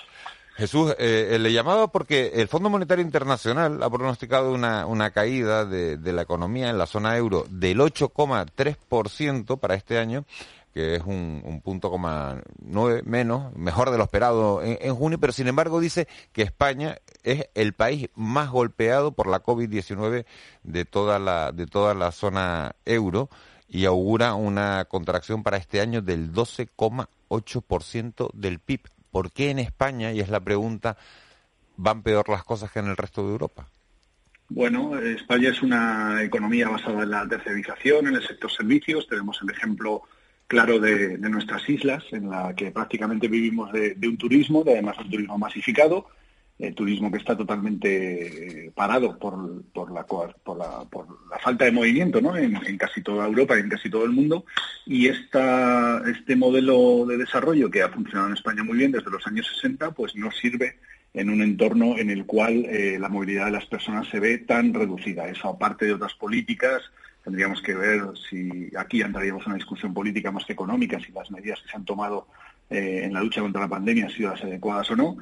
[0.56, 5.98] Jesús, eh, le llamaba porque el Fondo Monetario Internacional ha pronosticado una, una caída de,
[6.10, 10.24] la economía en la zona euro del 8,3% para este año
[10.72, 15.32] que es un, un punto coma nueve menos, mejor de lo esperado en, junio, pero
[15.32, 20.24] sin embargo dice que España es el país más golpeado por la COVID-19
[20.62, 23.28] de toda la de toda la zona euro
[23.68, 28.80] y augura una contracción para este año del 12,8% del PIB.
[29.10, 30.96] ¿Por qué en España, y es la pregunta,
[31.76, 33.68] van peor las cosas que en el resto de Europa?
[34.50, 39.06] Bueno, España es una economía basada en la tercerización, en el sector servicios.
[39.06, 40.02] Tenemos el ejemplo
[40.46, 45.10] claro de, nuestras islas, en la que prácticamente vivimos de, un turismo, de además un
[45.10, 46.06] turismo masificado,
[46.60, 51.64] eh, turismo que está totalmente eh, parado por, por, la, por, la, por la falta
[51.64, 52.36] de movimiento ¿no?
[52.36, 54.44] en, casi toda Europa y en casi todo el mundo.
[54.84, 59.24] Y esta, este modelo de desarrollo que ha funcionado en España muy bien desde los
[59.28, 60.78] años 60, pues no sirve
[61.14, 64.74] en un entorno en el cual eh, la movilidad de las personas se ve tan
[64.74, 65.28] reducida.
[65.28, 66.82] Eso aparte de otras políticas,
[67.22, 71.30] tendríamos que ver si aquí entraríamos en una discusión política más que económica, si las
[71.30, 72.26] medidas que se han tomado
[72.70, 75.16] en la lucha contra la pandemia han sido las adecuadas o no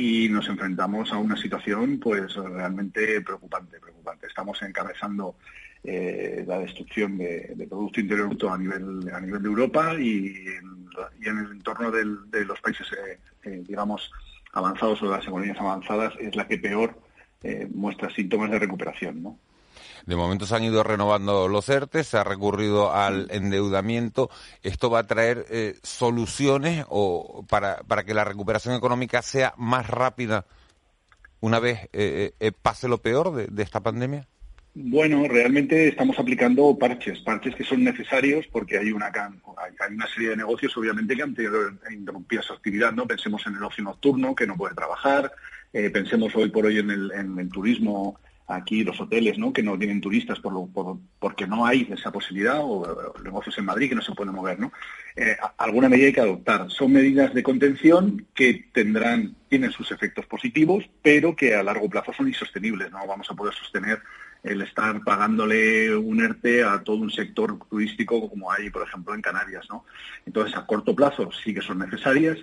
[0.00, 4.28] y nos enfrentamos a una situación pues realmente preocupante, preocupante.
[4.28, 5.34] Estamos encabezando
[5.82, 10.36] eh, la destrucción de, Producto Interior a nivel, a nivel de Europa y
[11.26, 14.12] en, el entorno de los países, eh, eh, digamos,
[14.52, 16.96] avanzados o de las economías avanzadas es la que peor
[17.74, 19.38] muestra síntomas de recuperación, ¿no?
[20.08, 24.30] De momento se han ido renovando los ERTE, se ha recurrido al endeudamiento.
[24.62, 29.86] ¿Esto va a traer eh, soluciones o para, para que la recuperación económica sea más
[29.86, 30.46] rápida
[31.40, 34.26] una vez eh, eh, pase lo peor de, esta pandemia?
[34.72, 40.30] Bueno, realmente estamos aplicando parches, parches que son necesarios porque hay una, hay una serie
[40.30, 43.06] de negocios, obviamente, que han tenido interrumpida su actividad, ¿no?
[43.06, 45.30] Pensemos en el ocio nocturno, que no puede trabajar,
[45.70, 49.52] pensemos hoy por hoy en el, en el turismo aquí los hoteles ¿no?
[49.52, 50.68] que no tienen turistas por lo,
[51.18, 54.58] porque no hay esa posibilidad o, negocios en Madrid que no se pueden mover.
[54.58, 54.72] ¿no?
[55.14, 56.70] Eh, alguna medida hay que adoptar.
[56.70, 62.12] Son medidas de contención que tendrán, tienen sus efectos positivos, pero que a largo plazo
[62.12, 62.90] son insostenibles.
[62.90, 64.00] No vamos a poder sostener
[64.42, 69.22] el estar pagándole un ERTE a todo un sector turístico como hay, por ejemplo, en
[69.22, 69.66] Canarias.
[69.68, 69.84] ¿no?
[70.26, 72.38] Entonces, a corto plazo sí que son necesarias.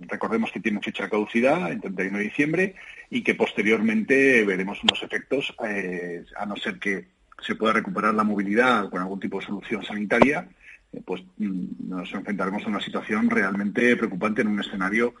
[0.00, 2.74] Recordemos que tienen fecha de caducidad, el 31 de diciembre,
[3.10, 7.08] y que posteriormente veremos unos efectos, eh, a no ser que
[7.40, 10.48] se pueda recuperar la movilidad con algún tipo de solución sanitaria,
[10.92, 15.14] eh, pues mm, nos enfrentaremos a una situación realmente preocupante en un escenario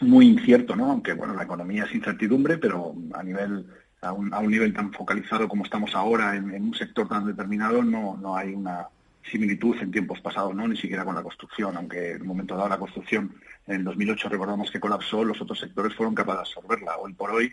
[0.00, 0.90] muy incierto, ¿no?
[0.90, 3.66] Aunque, bueno, la economía es incertidumbre, pero a nivel
[4.02, 7.82] a un, a un nivel tan focalizado como estamos ahora en, un sector tan determinado,
[7.82, 8.88] no, no hay una
[9.30, 10.68] similitud en tiempos pasados, ¿no?
[10.68, 13.34] Ni siquiera con la construcción, aunque en un momento dado la construcción
[13.66, 16.98] en el 2008 recordamos que colapsó, los otros sectores fueron capaces de absorberla.
[16.98, 17.52] Hoy por hoy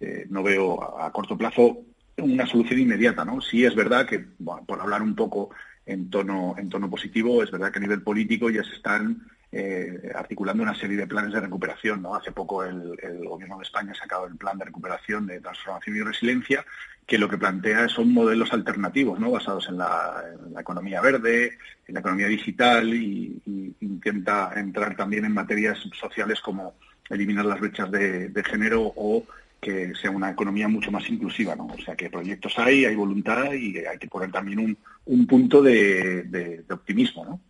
[0.00, 1.78] eh, no veo a, corto plazo
[2.18, 3.40] una solución inmediata, ¿no?
[3.40, 5.50] Sí es verdad que, por hablar un poco
[5.86, 9.26] en tono, en tono positivo, es verdad que a nivel político ya se están
[9.56, 12.02] eh, articulando una serie de planes de recuperación.
[12.02, 12.16] ¿no?
[12.16, 16.02] Hace poco el, Gobierno de España ha sacado el plan de recuperación, de transformación y
[16.02, 16.66] resiliencia,
[17.06, 19.30] que lo que plantea son modelos alternativos, ¿no?
[19.30, 20.24] basados en la,
[20.58, 23.40] economía verde, en la economía digital y,
[23.80, 26.74] intenta entrar también en materias sociales como
[27.08, 29.24] eliminar las brechas de, género o
[29.60, 31.66] que sea una economía mucho más inclusiva, ¿no?
[31.66, 35.62] O sea, que proyectos hay, hay voluntad y hay que poner también un, un punto
[35.62, 37.40] de, de optimismo, ¿no?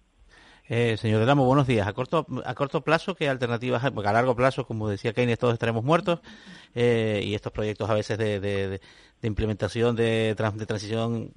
[0.66, 1.86] Eh, señor Delamo, buenos días.
[1.86, 3.90] A corto, a corto plazo, ¿qué alternativas?
[3.90, 6.20] Porque a largo plazo, como decía Keynes, todos estaremos muertos
[6.74, 8.80] eh, y estos proyectos a veces de,
[9.22, 11.32] implementación de, transición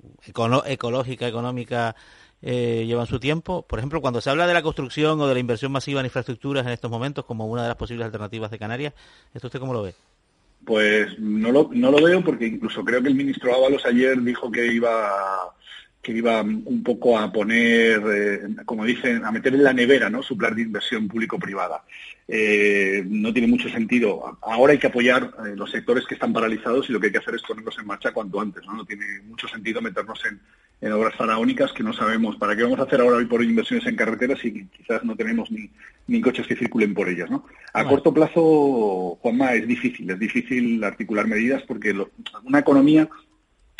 [0.66, 1.96] ecológica, económica,
[2.42, 3.64] eh, llevan su tiempo.
[3.68, 6.66] Por ejemplo, cuando se habla de la construcción o de la inversión masiva en infraestructuras
[6.66, 8.94] en estos momentos como una de las posibles alternativas de Canarias,
[9.34, 9.94] ¿esto usted cómo lo ve?
[10.66, 14.50] Pues no lo, no lo veo porque incluso creo que el ministro Ábalos ayer dijo
[14.50, 15.54] que iba
[16.02, 20.24] que iba un poco a poner, eh, como dicen, a meter en la nevera, ¿no?
[20.24, 21.84] Su plan de inversión público-privada.
[22.30, 24.38] Eh, no tiene mucho sentido.
[24.42, 27.20] Ahora hay que apoyar eh, los sectores que están paralizados y lo que hay que
[27.20, 28.74] hacer es ponerlos en marcha cuanto antes, ¿no?
[28.74, 30.40] No tiene mucho sentido meternos en,
[30.92, 33.96] obras faraónicas que no sabemos para qué vamos a hacer ahora hoy por inversiones en
[33.96, 35.72] carreteras y quizás no tenemos ni,
[36.06, 37.46] ni coches que circulen por ellas, ¿no?
[37.74, 41.96] A corto plazo, Juanma, es difícil, es difícil articular medidas porque
[42.44, 43.10] una economía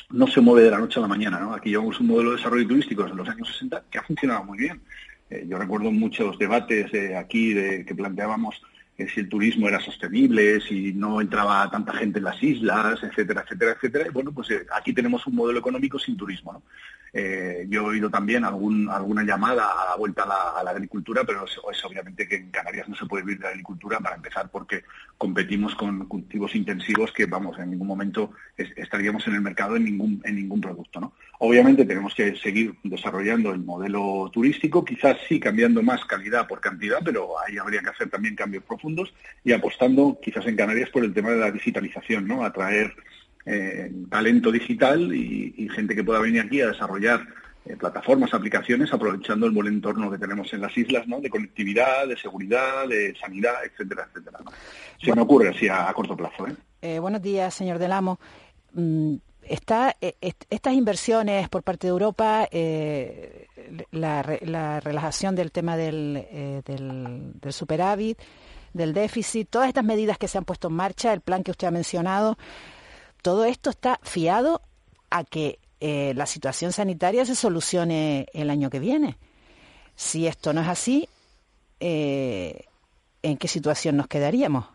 [0.10, 1.40] no se mueve de la noche a la mañana.
[1.40, 1.54] ¿no?
[1.54, 4.58] Aquí llevamos un modelo de desarrollo turístico desde los años 60 que ha funcionado muy
[4.58, 4.82] bien.
[5.30, 8.62] Eh, yo recuerdo muchos debates aquí de, que planteábamos
[9.06, 13.72] si el turismo era sostenible, si no entraba tanta gente en las islas, etcétera, etcétera,
[13.74, 14.06] etcétera.
[14.12, 16.64] Bueno, pues eh, aquí tenemos un modelo económico sin turismo.
[17.14, 21.86] Eh, yo he oído también alguna llamada a la vuelta a la, agricultura, pero es,
[21.86, 24.84] obviamente que en Canarias no se puede vivir de la agricultura para empezar porque
[25.18, 30.22] competimos con cultivos intensivos que, vamos, en ningún momento estaríamos en el mercado en ningún,
[30.26, 31.14] en ningún producto.
[31.40, 37.00] Obviamente tenemos que seguir desarrollando el modelo turístico, quizás sí cambiando más calidad por cantidad,
[37.04, 38.87] pero ahí habría que hacer también cambios profundos
[39.44, 42.44] y apostando quizás en Canarias por el tema de la digitalización, ¿no?
[42.44, 42.94] atraer
[43.50, 47.26] eh, talento digital y, gente que pueda venir aquí a desarrollar
[47.66, 51.22] eh, plataformas, aplicaciones, aprovechando el buen entorno que tenemos en las islas, ¿no?
[51.22, 54.40] De conectividad, de seguridad, de sanidad, etcétera, etcétera.
[55.02, 56.46] Se me ocurre así a, corto plazo.
[56.48, 56.56] ¿eh?
[56.82, 57.00] ¿eh?
[57.00, 58.20] buenos días, señor Delamo.
[58.74, 62.50] Mm, está, estas inversiones por parte de Europa,
[63.92, 68.20] la, relajación del tema del, del, del superávit,
[68.78, 71.68] del déficit, todas estas medidas que se han puesto en marcha, el plan que usted
[71.68, 72.38] ha mencionado,
[73.22, 74.62] todo esto está fiado
[75.10, 79.18] a que eh, la situación sanitaria se solucione el año que viene.
[79.96, 81.10] Si esto no es así,
[81.80, 82.66] eh,
[83.22, 84.66] ¿en qué situación nos quedaríamos?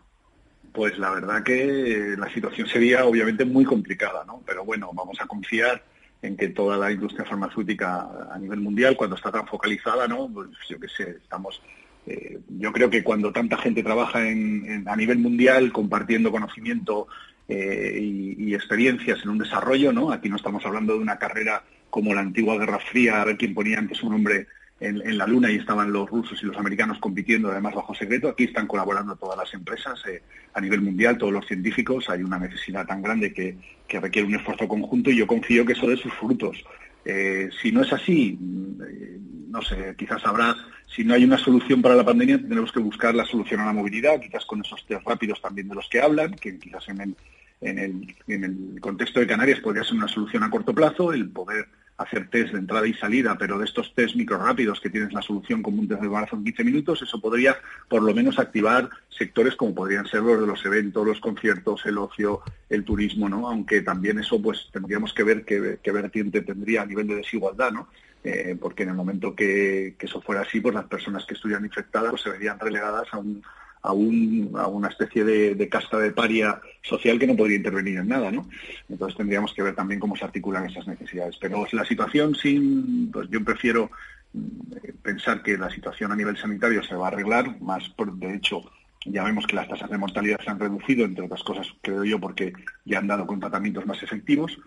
[0.71, 4.41] Pues la verdad que la situación sería obviamente muy complicada, ¿no?
[4.45, 5.83] Pero bueno, vamos a confiar
[6.21, 10.29] en que toda la industria farmacéutica a nivel mundial, cuando está tan focalizada, ¿no?
[10.33, 11.61] Pues yo qué sé, estamos...
[12.05, 17.07] Eh, yo creo que cuando tanta gente trabaja a nivel mundial compartiendo conocimiento
[17.47, 20.11] eh, y, experiencias en un desarrollo, ¿no?
[20.11, 23.53] Aquí no estamos hablando de una carrera como la antigua Guerra Fría, a ver quién
[23.53, 24.47] ponía antes un hombre
[24.79, 28.29] en, la Luna y estaban los rusos y los americanos compitiendo además bajo secreto.
[28.29, 30.21] Aquí están colaborando todas las empresas eh,
[30.53, 32.09] a nivel mundial, todos los científicos.
[32.09, 33.57] Hay una necesidad tan grande que,
[33.99, 36.63] requiere un esfuerzo conjunto y yo confío que eso dé sus frutos.
[37.05, 40.55] Eh, si no es así, mm, no sé, quizás habrá,
[40.87, 43.73] si no hay una solución para la pandemia, tendremos que buscar la solución a la
[43.73, 47.15] movilidad, quizás con esos test rápidos también de los que hablan, que quizás en el,
[47.61, 51.29] en el, en el contexto de Canarias podría ser una solución a corto plazo, el
[51.29, 51.67] poder
[52.03, 55.21] hacer test de entrada y salida, pero de estos test micro rápidos que tienes la
[55.21, 57.57] solución como un test de en 15 minutos, eso podría
[57.89, 61.97] por lo menos activar sectores como podrían ser los de los eventos, los conciertos, el
[61.97, 63.47] ocio, el turismo, ¿no?
[63.47, 67.87] Aunque también eso pues tendríamos que ver qué, vertiente tendría a nivel de desigualdad, ¿no?
[68.23, 71.65] Eh, porque en el momento que, que, eso fuera así, pues las personas que estuvieran
[71.65, 73.43] infectadas pues se verían relegadas a un
[73.83, 78.47] a, una especie de, casta de paria social que no podría intervenir en nada, ¿no?
[78.89, 81.37] Entonces tendríamos que ver también cómo se articulan esas necesidades.
[81.39, 83.91] Pero la situación sin, pues yo prefiero
[84.31, 88.35] mm, pensar que la situación a nivel sanitario se va a arreglar, más por, de
[88.35, 88.63] hecho
[89.05, 92.19] ya vemos que las tasas de mortalidad se han reducido, entre otras cosas, creo yo,
[92.19, 92.53] porque
[92.85, 94.57] ya han dado con tratamientos más efectivos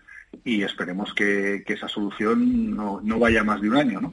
[0.44, 4.12] y esperemos que, esa solución no, no vaya más de un año, ¿no?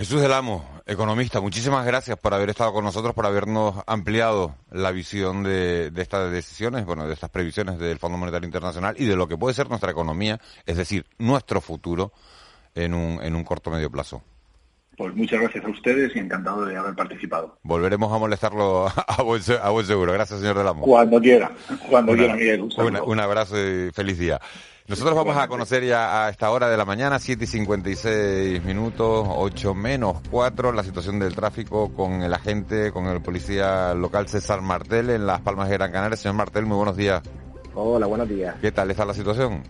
[0.00, 4.92] Jesús del Amo, economista, muchísimas gracias por haber estado con nosotros, por habernos ampliado la
[4.92, 9.28] visión de, estas decisiones, bueno, de estas previsiones del Fondo Monetario Internacional y de lo
[9.28, 12.12] que puede ser nuestra economía, es decir, nuestro futuro
[12.74, 14.22] en un, en un corto medio plazo.
[14.96, 17.58] Pues muchas gracias a ustedes y encantado de haber participado.
[17.62, 20.14] Volveremos a molestarlo a buen, seguro.
[20.14, 20.86] Gracias, señor del Amo.
[20.86, 21.50] Cuando quiera,
[21.90, 22.70] cuando quiera, Miguel.
[23.04, 24.40] un abrazo y feliz día.
[24.90, 29.24] Nosotros vamos a conocer ya a esta hora de la mañana, 7 y 56 minutos,
[29.30, 34.62] 8 menos 4, la situación del tráfico con el agente, con el policía local César
[34.62, 36.16] Martel en Las Palmas de Gran Canaria.
[36.16, 37.22] Señor Martel, muy buenos días.
[37.76, 38.56] Hola, buenos días.
[38.60, 39.62] ¿Qué tal está la situación?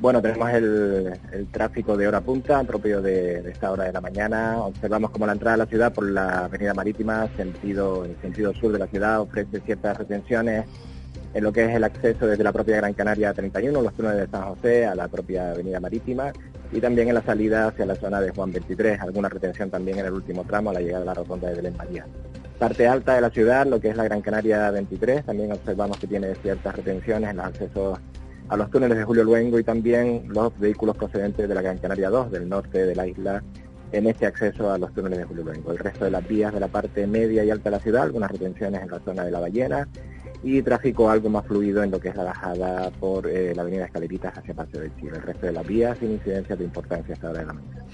[0.00, 1.18] Bueno, tenemos el,
[1.52, 4.56] tráfico de hora punta, propio de, esta hora de la mañana.
[4.60, 8.72] Observamos como la entrada a la ciudad por la avenida marítima, sentido, en sentido sur
[8.72, 10.64] de la ciudad, ofrece ciertas retenciones
[11.32, 14.26] en lo que es el acceso desde la propia Gran Canaria 31, los túneles de
[14.28, 16.32] San José, a la propia Avenida Marítima
[16.72, 20.06] y también en la salida hacia la zona de Juan 23, alguna retención también en
[20.06, 22.06] el último tramo a la llegada a la rotonda de Belén María.
[22.58, 26.06] Parte alta de la ciudad, lo que es la Gran Canaria 23, también observamos que
[26.06, 27.98] tiene ciertas retenciones en los accesos
[28.48, 32.10] a los túneles de Julio Luengo y también los vehículos procedentes de la Gran Canaria
[32.10, 33.42] 2, del norte de la isla,
[33.92, 35.72] en este acceso a los túneles de Julio Luengo.
[35.72, 38.30] El resto de las vías de la parte media y alta de la ciudad, algunas
[38.30, 39.88] retenciones en la zona de la Ballena,
[40.42, 43.84] y tráfico algo más fluido en lo que es la bajada por eh, la avenida
[43.84, 45.12] Escaleritas hacia Paseo del Chile.
[45.16, 47.84] El resto de las vías sin incidencias de importancia hasta ahora de la mañana.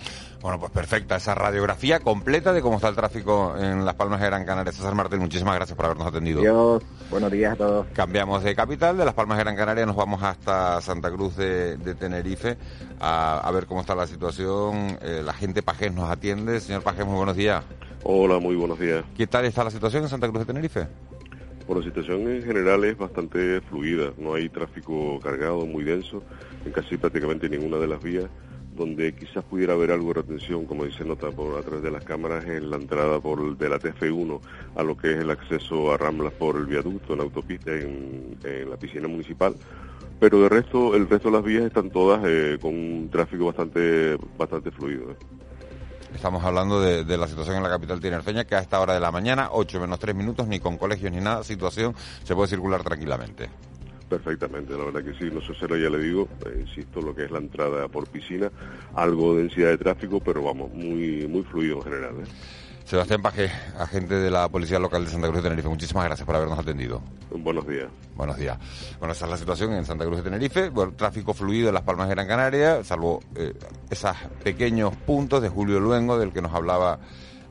[0.43, 4.27] Bueno, pues perfecta esa radiografía completa de cómo está el tráfico en Las Palmas de
[4.27, 4.71] Gran Canaria.
[4.71, 6.41] César Martín, muchísimas gracias por habernos atendido.
[6.41, 7.87] Dios, buenos días a todos.
[7.95, 11.77] Cambiamos de capital, de Las Palmas de Gran Canaria, nos vamos hasta Santa Cruz de,
[11.99, 12.59] Tenerife
[13.01, 14.99] a, ver cómo está la situación.
[15.03, 16.61] Eh, la gente Pajés nos atiende.
[16.61, 17.65] Señor Pajés, muy buenos días.
[18.05, 19.05] Hola, muy buenos días.
[19.17, 20.87] ¿Qué tal está la situación en Santa Cruz de Tenerife?
[21.67, 26.23] Bueno, la situación en general es bastante fluida, no hay tráfico cargado muy denso
[26.65, 28.27] en casi prácticamente ninguna de las vías,
[28.77, 32.05] donde quizás pudiera haber algo de retención, como dice nota por a través de las
[32.05, 34.41] cámaras, en la entrada por de la TF1
[34.77, 38.37] a lo que es el acceso a Ramblas por el viaducto en autopista en,
[38.71, 39.57] la piscina municipal,
[40.21, 44.17] pero de resto, el resto de las vías están todas eh, con un tráfico bastante,
[44.39, 45.11] bastante fluido.
[45.11, 45.46] Eh.
[46.17, 49.13] Estamos hablando de, la situación en la capital tinerfeña, que a esta hora de la
[49.13, 51.95] mañana, 8 menos 3 minutos, ni con colegios ni nada, situación,
[52.25, 53.51] se puede circular tranquilamente.
[54.09, 57.27] Perfectamente, la verdad que sí, no sé si ya le digo, eh, insisto, lo que
[57.27, 58.51] es la entrada por piscina,
[58.95, 62.15] algo de densidad de tráfico, pero vamos, muy, muy fluido en general.
[62.23, 62.29] ¿eh?
[62.87, 66.37] Sebastián Paje, agente de la Policía Local de Santa Cruz de Tenerife, muchísimas gracias por
[66.37, 67.03] habernos atendido.
[67.33, 67.89] Buenos días.
[68.15, 68.57] Buenos días.
[69.01, 70.69] Bueno, esa es la situación en Santa Cruz de Tenerife.
[70.69, 73.55] Bueno, tráfico fluido en Las Palmas de Gran Canaria, salvo eh,
[73.91, 74.15] esos
[74.45, 77.01] pequeños puntos de Julio Luengo, del que nos hablaba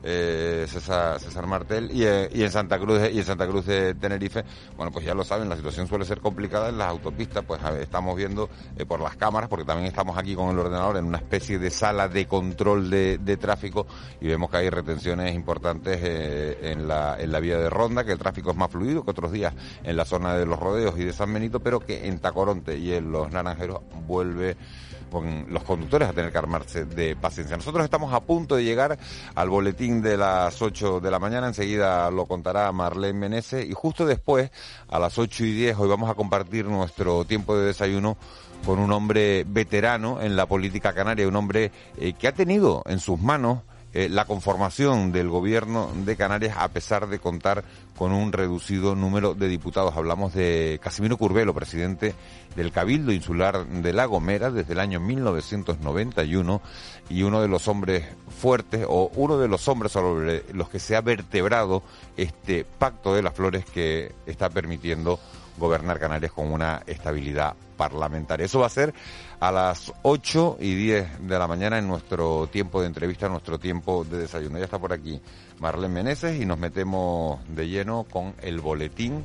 [0.02, 4.44] eh, César, Martel, y, eh, y, en Santa Cruz y en Santa Cruz de Tenerife,
[4.76, 8.16] bueno, pues ya lo saben, la situación suele ser complicada en las autopistas, pues estamos
[8.16, 11.58] viendo eh, por las cámaras, porque también estamos aquí con el ordenador en una especie
[11.58, 13.86] de sala de control de, de tráfico
[14.20, 18.18] y vemos que hay retenciones importantes en, la, en la vía de Ronda, que el
[18.18, 21.12] tráfico es más fluido que otros días en la zona de los rodeos y de
[21.12, 24.56] San Benito, pero que en Tacoronte y en los Naranjeros vuelve
[25.10, 27.56] con los conductores a tener que armarse de paciencia.
[27.56, 28.98] Nosotros estamos a punto de llegar
[29.34, 34.06] al boletín de las 8 de la mañana, enseguida lo contará Marlene Menezes y justo
[34.06, 34.50] después,
[34.88, 38.16] a las 8 y 10, hoy vamos a compartir nuestro tiempo de desayuno
[38.64, 42.98] con un hombre veterano en la política canaria, un hombre eh, que ha tenido en
[42.98, 43.60] sus manos
[43.98, 47.64] eh, la conformación del gobierno de Canarias a pesar de contar
[47.96, 49.96] con un reducido número de diputados.
[49.96, 52.14] Hablamos de Casimiro Curbelo, presidente
[52.56, 56.60] del Cabildo Insular de La Gomera desde el año 1991
[57.08, 58.04] y uno de los hombres
[58.38, 61.82] fuertes o uno de los hombres sobre los que se ha vertebrado
[62.18, 65.18] este pacto de las flores que está permitiendo
[65.58, 68.46] gobernar Canarias con una estabilidad parlamentaria.
[68.46, 68.94] Eso va a ser
[69.40, 73.58] a las 8 y 10 de la mañana en nuestro tiempo de entrevista, en nuestro
[73.58, 74.58] tiempo de desayuno.
[74.58, 75.20] Ya está por aquí
[75.60, 79.24] Marlene Meneses y nos metemos de lleno con el boletín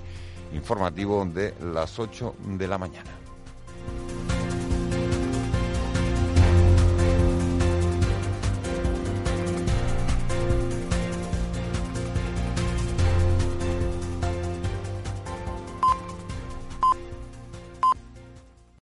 [0.53, 3.11] informativo de las 8 de la mañana.